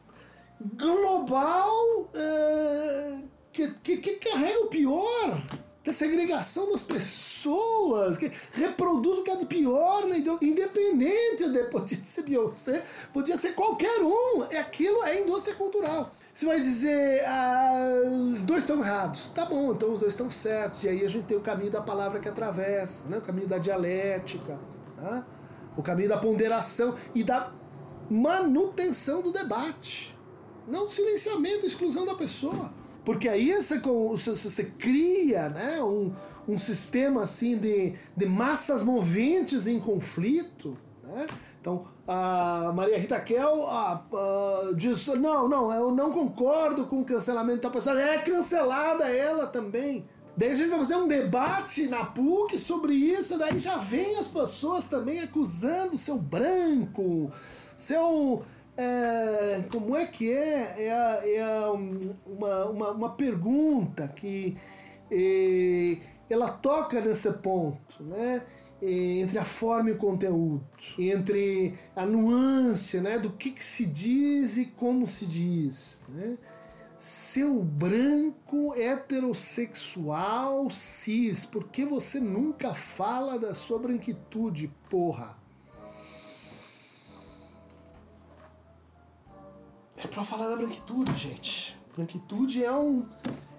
global 0.77 1.71
uh, 2.01 3.29
que, 3.53 3.69
que, 3.83 3.97
que 3.99 4.15
carrega 4.17 4.61
o 4.61 4.67
pior 4.67 5.41
da 5.85 5.93
segregação 5.93 6.71
das 6.71 6.83
pessoas, 6.83 8.19
que 8.19 8.31
reproduz 8.53 9.21
o 9.21 9.23
que 9.23 9.31
é 9.31 9.37
de 9.37 9.47
pior, 9.47 10.05
né? 10.07 10.23
independente 10.43 11.49
de 11.49 11.63
podia 11.65 11.97
ser 11.97 12.23
Beyoncé, 12.23 12.85
podia 13.15 13.37
ser 13.37 13.55
qualquer 13.55 14.03
um, 14.03 14.45
é 14.51 14.59
aquilo 14.59 15.03
é 15.05 15.23
indústria 15.23 15.55
cultural. 15.55 16.13
Você 16.35 16.45
vai 16.45 16.61
dizer, 16.61 17.25
ah, 17.27 18.03
os 18.33 18.45
dois 18.45 18.65
estão 18.65 18.79
errados. 18.79 19.29
Tá 19.29 19.47
bom, 19.47 19.73
então 19.73 19.95
os 19.95 19.99
dois 19.99 20.13
estão 20.13 20.31
certos. 20.31 20.85
E 20.85 20.89
aí 20.89 21.05
a 21.05 21.09
gente 21.09 21.25
tem 21.25 21.37
o 21.37 21.41
caminho 21.41 21.71
da 21.71 21.81
palavra 21.81 22.21
que 22.21 22.29
atravessa, 22.29 23.09
né? 23.09 23.19
o 23.19 23.23
caminho 23.23 23.49
da 23.49 23.59
dialética, 23.59 24.59
tá? 24.97 25.27
O 25.81 25.83
caminho 25.83 26.09
da 26.09 26.19
ponderação 26.19 26.95
e 27.15 27.25
da 27.25 27.53
manutenção 28.09 29.23
do 29.23 29.33
debate. 29.33 30.17
Não 30.67 30.89
silenciamento, 30.89 31.67
exclusão 31.67 32.05
da 32.05 32.15
pessoa. 32.15 32.73
Porque 33.05 33.29
aí 33.29 33.53
você, 33.53 33.79
você 33.81 34.65
cria 34.79 35.49
né, 35.49 35.83
um, 35.83 36.13
um 36.47 36.59
sistema 36.59 37.23
assim 37.23 37.57
de, 37.57 37.95
de 38.17 38.27
massas 38.27 38.83
moventes 38.83 39.67
em 39.67 39.81
conflito. 39.81 40.77
Né? 41.03 41.27
Então, 41.61 41.87
a 42.07 42.73
Maria 42.75 42.99
Rita 42.99 43.21
Kel 43.21 43.67
a, 43.67 44.05
a, 44.13 44.73
diz: 44.77 45.07
não, 45.09 45.49
não, 45.49 45.73
eu 45.73 45.93
não 45.93 46.11
concordo 46.11 46.87
com 46.87 47.01
o 47.01 47.05
cancelamento 47.05 47.63
da 47.63 47.71
pessoa. 47.71 48.01
É 48.01 48.19
cancelada 48.19 49.09
ela 49.09 49.47
também. 49.47 50.07
Daí 50.41 50.53
a 50.53 50.55
gente 50.55 50.71
vai 50.71 50.79
fazer 50.79 50.97
um 50.97 51.07
debate 51.07 51.87
na 51.87 52.03
PUC 52.03 52.59
sobre 52.59 52.95
isso, 52.95 53.37
daí 53.37 53.61
já 53.61 53.77
vem 53.77 54.17
as 54.17 54.27
pessoas 54.27 54.89
também 54.89 55.21
acusando 55.21 55.99
seu 55.99 56.17
branco, 56.17 57.31
seu 57.77 58.43
é, 58.75 59.65
como 59.71 59.95
é 59.95 60.07
que 60.07 60.33
é? 60.33 60.77
É, 60.79 61.37
é 61.37 61.67
uma, 62.25 62.65
uma, 62.71 62.91
uma 62.93 63.11
pergunta 63.11 64.09
que 64.09 64.57
é, 65.11 65.99
ela 66.31 66.49
toca 66.49 67.03
nesse 67.03 67.31
ponto, 67.35 68.03
né? 68.03 68.43
É, 68.81 69.21
entre 69.21 69.39
a 69.39 69.45
forma 69.45 69.91
e 69.91 69.93
o 69.93 69.99
conteúdo, 69.99 70.67
entre 70.99 71.75
a 71.95 72.07
nuance 72.07 72.99
né, 72.99 73.19
do 73.19 73.29
que, 73.29 73.51
que 73.51 73.63
se 73.63 73.85
diz 73.85 74.57
e 74.57 74.65
como 74.65 75.07
se 75.07 75.27
diz. 75.27 76.01
Né? 76.09 76.39
Seu 77.01 77.63
branco 77.63 78.75
heterossexual 78.75 80.71
cis, 80.71 81.47
por 81.47 81.69
que 81.69 81.85
você 81.85 82.21
nunca 82.21 82.75
fala 82.75 83.39
da 83.39 83.55
sua 83.55 83.79
branquitude, 83.79 84.71
porra? 84.91 85.41
é 90.05 90.07
para 90.07 90.25
falar 90.25 90.49
da 90.49 90.57
branquitude, 90.57 91.15
gente. 91.15 91.77
Branquitude 91.95 92.65
é 92.65 92.73
um, 92.73 93.07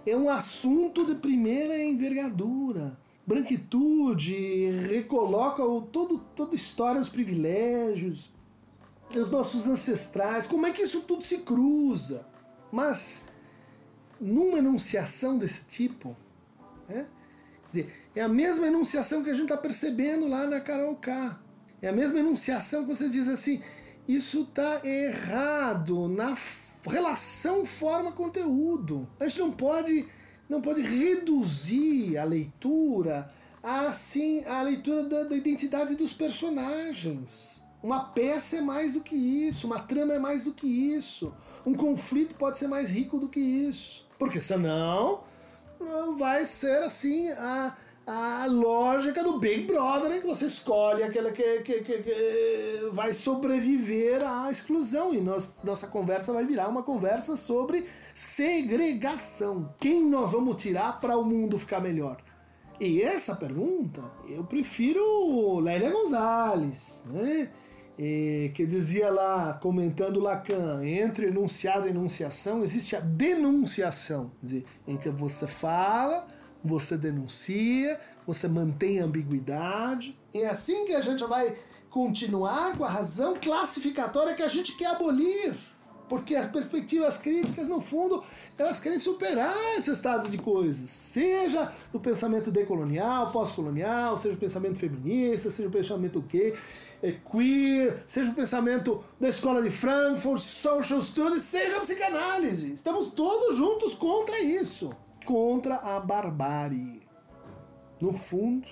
é 0.05 0.15
um 0.15 0.29
assunto 0.29 1.05
de 1.05 1.15
primeira 1.15 1.81
envergadura. 1.81 2.97
Branquitude 3.25 4.69
recoloca 4.87 5.63
o, 5.63 5.81
todo, 5.81 6.19
toda 6.35 6.53
a 6.53 6.55
história 6.55 6.99
dos 6.99 7.09
privilégios, 7.09 8.31
os 9.15 9.29
nossos 9.29 9.67
ancestrais, 9.67 10.47
como 10.47 10.65
é 10.65 10.71
que 10.71 10.81
isso 10.81 11.01
tudo 11.01 11.23
se 11.23 11.39
cruza. 11.39 12.27
Mas 12.71 13.25
numa 14.21 14.59
enunciação 14.59 15.37
desse 15.37 15.65
tipo, 15.65 16.15
né, 16.87 17.07
dizer, 17.69 17.91
é 18.15 18.21
a 18.21 18.29
mesma 18.29 18.67
enunciação 18.67 19.23
que 19.23 19.29
a 19.29 19.33
gente 19.33 19.43
está 19.43 19.57
percebendo 19.57 20.27
lá 20.27 20.45
na 20.45 20.61
Carol 20.61 20.95
K. 20.95 21.39
É 21.81 21.89
a 21.89 21.91
mesma 21.91 22.19
enunciação 22.19 22.85
que 22.85 22.95
você 22.95 23.09
diz 23.09 23.27
assim, 23.27 23.61
isso 24.07 24.43
está 24.43 24.85
errado 24.85 26.07
na 26.07 26.37
relação 26.87 27.65
forma-conteúdo. 27.65 29.09
A 29.19 29.27
gente 29.27 29.39
não 29.39 29.51
pode, 29.51 30.07
não 30.47 30.61
pode 30.61 30.81
reduzir 30.81 32.17
a 32.17 32.23
leitura 32.23 33.33
assim 33.63 34.43
a 34.45 34.61
leitura 34.61 35.03
da, 35.03 35.23
da 35.23 35.35
identidade 35.35 35.95
dos 35.95 36.13
personagens. 36.13 37.63
Uma 37.81 38.03
peça 38.03 38.57
é 38.57 38.61
mais 38.61 38.93
do 38.93 39.01
que 39.01 39.15
isso, 39.15 39.67
uma 39.67 39.79
trama 39.79 40.13
é 40.13 40.19
mais 40.19 40.43
do 40.43 40.53
que 40.53 40.67
isso, 40.67 41.33
um 41.65 41.73
conflito 41.73 42.35
pode 42.35 42.57
ser 42.57 42.67
mais 42.67 42.91
rico 42.91 43.17
do 43.17 43.27
que 43.27 43.39
isso. 43.39 44.07
Porque 44.21 44.39
senão 44.39 45.21
não 45.79 46.15
vai 46.15 46.45
ser 46.45 46.83
assim 46.83 47.31
a 47.31 47.75
a 48.05 48.45
lógica 48.45 49.23
do 49.23 49.39
Big 49.39 49.65
Brother, 49.65 50.09
né? 50.09 50.19
que 50.19 50.27
você 50.27 50.45
escolhe 50.45 51.03
aquele 51.03 51.31
que, 51.31 51.61
que, 51.61 51.81
que, 51.81 51.97
que, 51.99 52.89
vai 52.91 53.13
sobreviver 53.13 54.23
à 54.23 54.51
exclusão. 54.51 55.13
E 55.13 55.21
nós, 55.21 55.59
nossa 55.63 55.87
conversa 55.87 56.33
vai 56.33 56.45
virar 56.45 56.67
uma 56.67 56.83
conversa 56.83 57.35
sobre 57.35 57.87
segregação. 58.13 59.73
Quem 59.79 60.05
nós 60.05 60.31
vamos 60.31 60.61
tirar 60.61 60.99
para 60.99 61.17
o 61.17 61.23
mundo 61.23 61.57
ficar 61.57 61.79
melhor? 61.79 62.17
E 62.79 63.01
essa 63.01 63.35
pergunta, 63.35 64.01
eu 64.27 64.43
prefiro 64.43 65.59
Lélia 65.59 65.91
Gonzalez, 65.91 67.05
né? 67.07 67.49
E, 68.03 68.51
que 68.55 68.65
dizia 68.65 69.11
lá, 69.11 69.53
comentando 69.61 70.19
Lacan, 70.19 70.83
entre 70.83 71.27
enunciado 71.27 71.85
e 71.85 71.91
enunciação 71.91 72.63
existe 72.63 72.95
a 72.95 72.99
denunciação, 72.99 74.31
dizer, 74.41 74.65
em 74.87 74.97
que 74.97 75.09
você 75.09 75.45
fala 75.45 76.25
você 76.63 76.97
denuncia, 76.97 77.99
você 78.25 78.47
mantém 78.47 78.99
a 78.99 79.05
ambiguidade. 79.05 80.17
É 80.33 80.47
assim 80.47 80.85
que 80.85 80.93
a 80.93 81.01
gente 81.01 81.23
vai 81.25 81.55
continuar 81.89 82.77
com 82.77 82.83
a 82.83 82.89
razão 82.89 83.35
classificatória 83.35 84.33
que 84.33 84.43
a 84.43 84.47
gente 84.47 84.77
quer 84.77 84.87
abolir. 84.87 85.53
Porque 86.07 86.35
as 86.35 86.45
perspectivas 86.45 87.17
críticas, 87.17 87.69
no 87.69 87.79
fundo, 87.79 88.21
elas 88.57 88.81
querem 88.81 88.99
superar 88.99 89.55
esse 89.77 89.91
estado 89.91 90.27
de 90.27 90.37
coisas. 90.37 90.89
Seja 90.89 91.71
do 91.91 92.01
pensamento 92.01 92.51
decolonial, 92.51 93.31
pós-colonial, 93.31 94.17
seja 94.17 94.35
o 94.35 94.37
pensamento 94.37 94.77
feminista, 94.77 95.49
seja 95.49 95.69
o 95.69 95.71
pensamento 95.71 96.19
gay, 96.21 96.53
queer, 97.09 98.03
seja 98.05 98.31
o 98.31 98.35
pensamento 98.35 99.03
da 99.19 99.29
escola 99.29 99.61
de 99.61 99.71
Frankfurt, 99.71 100.39
social 100.39 101.01
studies, 101.01 101.43
seja 101.43 101.77
a 101.77 101.79
psicanálise. 101.79 102.73
Estamos 102.73 103.11
todos 103.11 103.57
juntos 103.57 103.93
contra 103.93 104.39
isso 104.39 104.95
contra 105.25 105.75
a 105.75 105.99
barbárie. 105.99 107.01
No 107.99 108.13
fundo, 108.13 108.67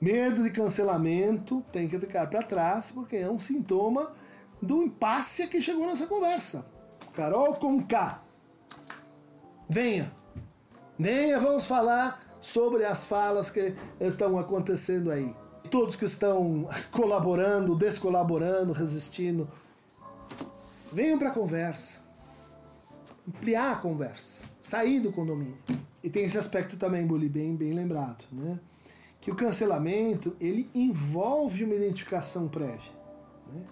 medo 0.00 0.42
de 0.42 0.50
cancelamento 0.50 1.64
tem 1.72 1.88
que 1.88 1.98
ficar 1.98 2.28
para 2.28 2.42
trás 2.42 2.90
porque 2.90 3.16
é 3.16 3.30
um 3.30 3.40
sintoma 3.40 4.12
do 4.60 4.82
impasse 4.82 5.46
que 5.46 5.60
chegou 5.60 5.86
nessa 5.86 6.06
conversa. 6.06 6.66
Carol 7.14 7.54
com 7.54 7.82
K. 7.82 8.22
Venha. 9.68 10.12
Venha, 10.98 11.40
vamos 11.40 11.64
falar 11.64 12.36
sobre 12.40 12.84
as 12.84 13.04
falas 13.04 13.50
que 13.50 13.74
estão 13.98 14.38
acontecendo 14.38 15.10
aí. 15.10 15.34
Todos 15.70 15.96
que 15.96 16.04
estão 16.04 16.68
colaborando, 16.90 17.74
descolaborando, 17.76 18.72
resistindo, 18.72 19.48
venham 20.92 21.18
para 21.18 21.28
a 21.28 21.32
conversa. 21.32 22.00
ampliar 23.26 23.72
a 23.72 23.76
conversa, 23.76 24.48
sair 24.60 25.00
do 25.00 25.12
condomínio. 25.12 25.58
E 26.02 26.08
tem 26.08 26.24
esse 26.24 26.38
aspecto 26.38 26.76
também, 26.76 27.06
Bully, 27.06 27.28
bem, 27.28 27.54
bem 27.54 27.72
lembrado, 27.72 28.24
né? 28.32 28.58
Que 29.20 29.30
o 29.30 29.34
cancelamento, 29.34 30.34
ele 30.40 30.70
envolve 30.74 31.62
uma 31.62 31.74
identificação 31.74 32.48
prévia. 32.48 32.92
Né? 33.52 33.62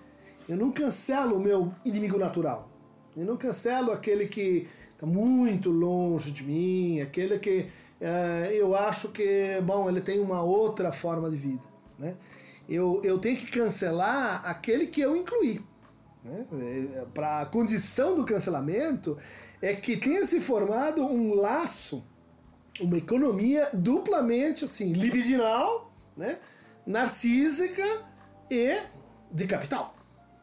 Eu 0.48 0.56
não 0.56 0.70
cancelo 0.70 1.36
o 1.36 1.40
meu 1.40 1.72
inimigo 1.84 2.18
natural. 2.18 2.68
Eu 3.16 3.24
não 3.24 3.36
cancelo 3.36 3.90
aquele 3.90 4.28
que 4.28 4.68
está 4.92 5.06
muito 5.06 5.70
longe 5.70 6.30
de 6.30 6.44
mim, 6.44 7.00
aquele 7.00 7.38
que 7.38 7.66
uh, 8.00 8.50
eu 8.52 8.76
acho 8.76 9.08
que, 9.08 9.60
bom, 9.62 9.88
ele 9.88 10.00
tem 10.00 10.20
uma 10.20 10.42
outra 10.42 10.92
forma 10.92 11.30
de 11.30 11.36
vida. 11.36 11.67
Né? 11.98 12.16
Eu, 12.68 13.00
eu 13.02 13.18
tenho 13.18 13.36
que 13.36 13.46
cancelar 13.46 14.42
aquele 14.44 14.86
que 14.86 15.00
eu 15.00 15.16
incluí. 15.16 15.60
Né? 16.22 16.46
É, 16.96 17.06
Para 17.12 17.40
a 17.40 17.46
condição 17.46 18.14
do 18.14 18.24
cancelamento 18.24 19.18
é 19.60 19.74
que 19.74 19.96
tenha 19.96 20.24
se 20.26 20.40
formado 20.40 21.02
um 21.04 21.34
laço, 21.34 22.06
uma 22.80 22.96
economia 22.96 23.70
duplamente 23.72 24.64
assim, 24.64 24.92
libidinal, 24.92 25.92
né? 26.16 26.38
narcísica 26.86 27.82
e 28.50 28.78
de 29.32 29.46
capital. 29.46 29.94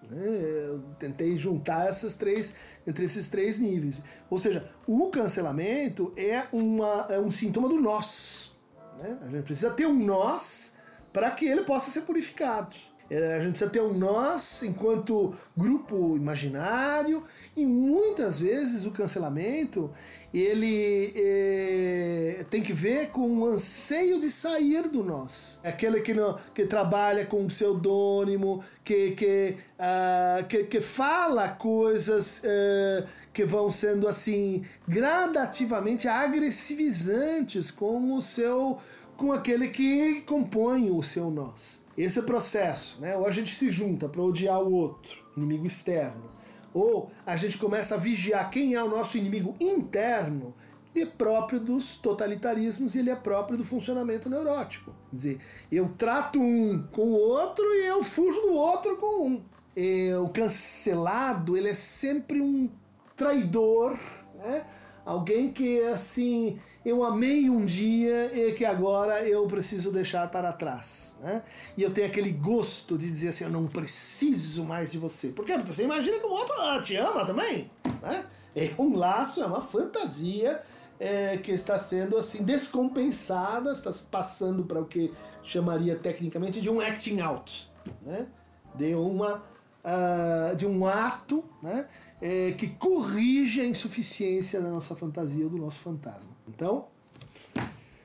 Né? 0.09 0.21
Eu 0.67 0.83
tentei 0.99 1.37
juntar 1.37 1.87
essas 1.87 2.15
três 2.15 2.55
entre 2.85 3.05
esses 3.05 3.29
três 3.29 3.59
níveis. 3.59 4.01
Ou 4.29 4.37
seja, 4.37 4.69
o 4.85 5.09
cancelamento 5.09 6.13
é, 6.15 6.45
uma, 6.51 7.05
é 7.09 7.19
um 7.19 7.31
sintoma 7.31 7.67
do 7.67 7.79
nós. 7.79 8.55
Né? 8.97 9.17
A 9.21 9.27
gente 9.27 9.43
precisa 9.43 9.71
ter 9.71 9.85
um 9.85 10.05
nós 10.05 10.77
para 11.15 11.31
que 11.31 11.45
ele 11.45 11.63
possa 11.63 11.89
ser 11.89 12.01
purificado. 12.01 12.75
É, 13.09 13.35
a 13.35 13.39
gente 13.39 13.51
precisa 13.51 13.69
ter 13.69 13.81
um 13.81 13.93
nós 13.93 14.63
enquanto 14.63 15.33
grupo 15.55 16.17
imaginário 16.17 17.23
e 17.55 17.65
muitas 17.65 18.39
vezes 18.39 18.85
o 18.85 18.91
cancelamento 18.91 19.93
ele 20.33 21.13
é, 21.15 22.45
tem 22.49 22.61
que 22.61 22.73
ver 22.73 23.11
com 23.11 23.29
o 23.29 23.45
anseio 23.45 24.19
de 24.19 24.29
sair 24.29 24.89
do 24.89 25.03
nós. 25.05 25.57
É 25.63 25.69
aquele 25.69 26.01
que, 26.01 26.13
não, 26.13 26.37
que 26.53 26.65
trabalha 26.65 27.25
com 27.25 27.43
um 27.43 27.47
pseudônimo, 27.47 28.61
que, 28.83 29.11
que, 29.11 29.55
uh, 29.79 30.45
que, 30.47 30.63
que, 30.65 30.81
fala 30.81 31.47
coisas 31.47 32.39
uh, 32.39 33.07
que 33.31 33.45
vão 33.45 33.71
sendo 33.71 34.07
assim 34.07 34.65
gradativamente 34.85 36.09
agressivizantes 36.09 37.71
com 37.71 38.15
o 38.15 38.21
seu 38.21 38.79
com 39.17 39.31
aquele 39.31 39.69
que 39.69 40.21
compõe 40.21 40.89
o 40.89 41.01
seu 41.01 41.29
nós. 41.29 41.83
Esse 41.97 42.19
é 42.19 42.21
o 42.21 42.25
processo, 42.25 42.99
né? 42.99 43.15
Ou 43.15 43.25
a 43.25 43.31
gente 43.31 43.55
se 43.55 43.71
junta 43.71 44.09
para 44.09 44.21
odiar 44.21 44.61
o 44.61 44.73
outro, 44.73 45.23
inimigo 45.37 45.65
externo, 45.65 46.29
ou 46.73 47.09
a 47.25 47.37
gente 47.37 47.57
começa 47.57 47.95
a 47.95 47.97
vigiar 47.97 48.49
quem 48.49 48.73
é 48.73 48.83
o 48.83 48.89
nosso 48.89 49.17
inimigo 49.17 49.55
interno, 49.59 50.53
ele 50.93 51.05
é 51.05 51.07
próprio 51.07 51.59
dos 51.59 51.97
totalitarismos 51.97 52.95
e 52.95 52.99
ele 52.99 53.09
é 53.09 53.15
próprio 53.15 53.57
do 53.57 53.65
funcionamento 53.65 54.29
neurótico. 54.29 54.91
Quer 55.09 55.15
dizer, 55.15 55.39
eu 55.71 55.89
trato 55.97 56.39
um 56.39 56.83
com 56.91 57.01
o 57.01 57.19
outro 57.19 57.65
e 57.65 57.85
eu 57.85 58.03
fujo 58.03 58.41
do 58.41 58.53
outro 58.53 58.95
com 58.97 59.27
um. 59.27 59.43
E 59.75 60.13
o 60.13 60.29
cancelado, 60.29 61.57
ele 61.57 61.69
é 61.69 61.73
sempre 61.73 62.41
um 62.41 62.69
traidor, 63.15 63.99
né? 64.35 64.65
Alguém 65.05 65.51
que, 65.51 65.81
assim, 65.81 66.59
eu 66.85 67.03
amei 67.03 67.49
um 67.49 67.65
dia 67.65 68.31
e 68.31 68.53
que 68.53 68.63
agora 68.63 69.27
eu 69.27 69.47
preciso 69.47 69.91
deixar 69.91 70.29
para 70.29 70.53
trás. 70.53 71.17
Né? 71.19 71.41
E 71.75 71.81
eu 71.81 71.89
tenho 71.89 72.05
aquele 72.05 72.31
gosto 72.31 72.95
de 72.95 73.07
dizer 73.07 73.29
assim: 73.29 73.45
eu 73.45 73.49
não 73.49 73.65
preciso 73.65 74.63
mais 74.63 74.91
de 74.91 74.99
você. 74.99 75.29
Por 75.29 75.43
quê? 75.43 75.53
Porque 75.53 75.73
você 75.73 75.83
imagina 75.83 76.19
que 76.19 76.25
o 76.25 76.29
outro 76.29 76.53
ah, 76.61 76.79
te 76.79 76.95
ama 76.95 77.25
também. 77.25 77.71
Né? 78.03 78.23
É 78.55 78.69
um 78.77 78.95
laço, 78.95 79.41
é 79.41 79.45
uma 79.47 79.61
fantasia 79.61 80.61
é, 80.99 81.37
que 81.37 81.51
está 81.51 81.75
sendo 81.77 82.17
assim 82.17 82.43
descompensada, 82.43 83.71
está 83.71 83.91
passando 84.11 84.63
para 84.63 84.79
o 84.79 84.85
que 84.85 85.11
chamaria 85.41 85.95
tecnicamente 85.95 86.61
de 86.61 86.69
um 86.69 86.79
acting 86.79 87.19
out. 87.19 87.71
Né? 88.03 88.27
De, 88.75 88.93
uma, 88.93 89.43
uh, 89.83 90.55
de 90.55 90.67
um 90.67 90.85
ato 90.85 91.43
né? 91.63 91.87
É, 92.21 92.51
que 92.51 92.67
corrige 92.67 93.61
a 93.61 93.65
insuficiência 93.65 94.61
da 94.61 94.69
nossa 94.69 94.95
fantasia 94.95 95.43
ou 95.43 95.49
do 95.49 95.57
nosso 95.57 95.79
fantasma. 95.79 96.34
Então, 96.47 96.87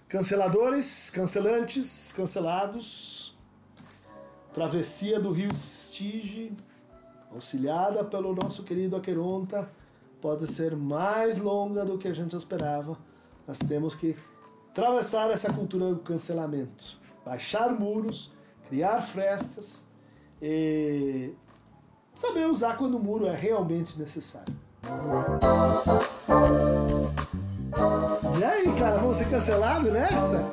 canceladores, 0.08 1.10
cancelantes, 1.10 2.12
cancelados, 2.12 3.38
travessia 4.52 5.20
do 5.20 5.30
rio 5.30 5.54
Stige, 5.54 6.52
auxiliada 7.30 8.04
pelo 8.04 8.34
nosso 8.34 8.62
querido 8.64 8.96
Aqueronta, 8.96 9.70
pode 10.20 10.46
ser 10.46 10.76
mais 10.76 11.38
longa 11.38 11.84
do 11.84 11.98
que 11.98 12.08
a 12.08 12.12
gente 12.12 12.34
esperava. 12.34 12.98
Nós 13.46 13.58
temos 13.58 13.94
que 13.94 14.16
atravessar 14.70 15.30
essa 15.30 15.52
cultura 15.52 15.88
do 15.90 15.98
cancelamento, 15.98 16.98
baixar 17.24 17.70
muros, 17.72 18.32
criar 18.68 19.00
frestas 19.02 19.86
e 20.40 21.34
saber 22.14 22.46
usar 22.46 22.76
quando 22.76 22.96
o 22.96 23.00
muro 23.00 23.26
é 23.26 23.34
realmente 23.34 23.98
necessário. 23.98 24.54
E 28.40 28.42
aí, 28.42 28.72
cara, 28.78 28.96
vamos 28.96 29.18
ser 29.18 29.28
cancelados 29.28 29.92
nessa? 29.92 30.50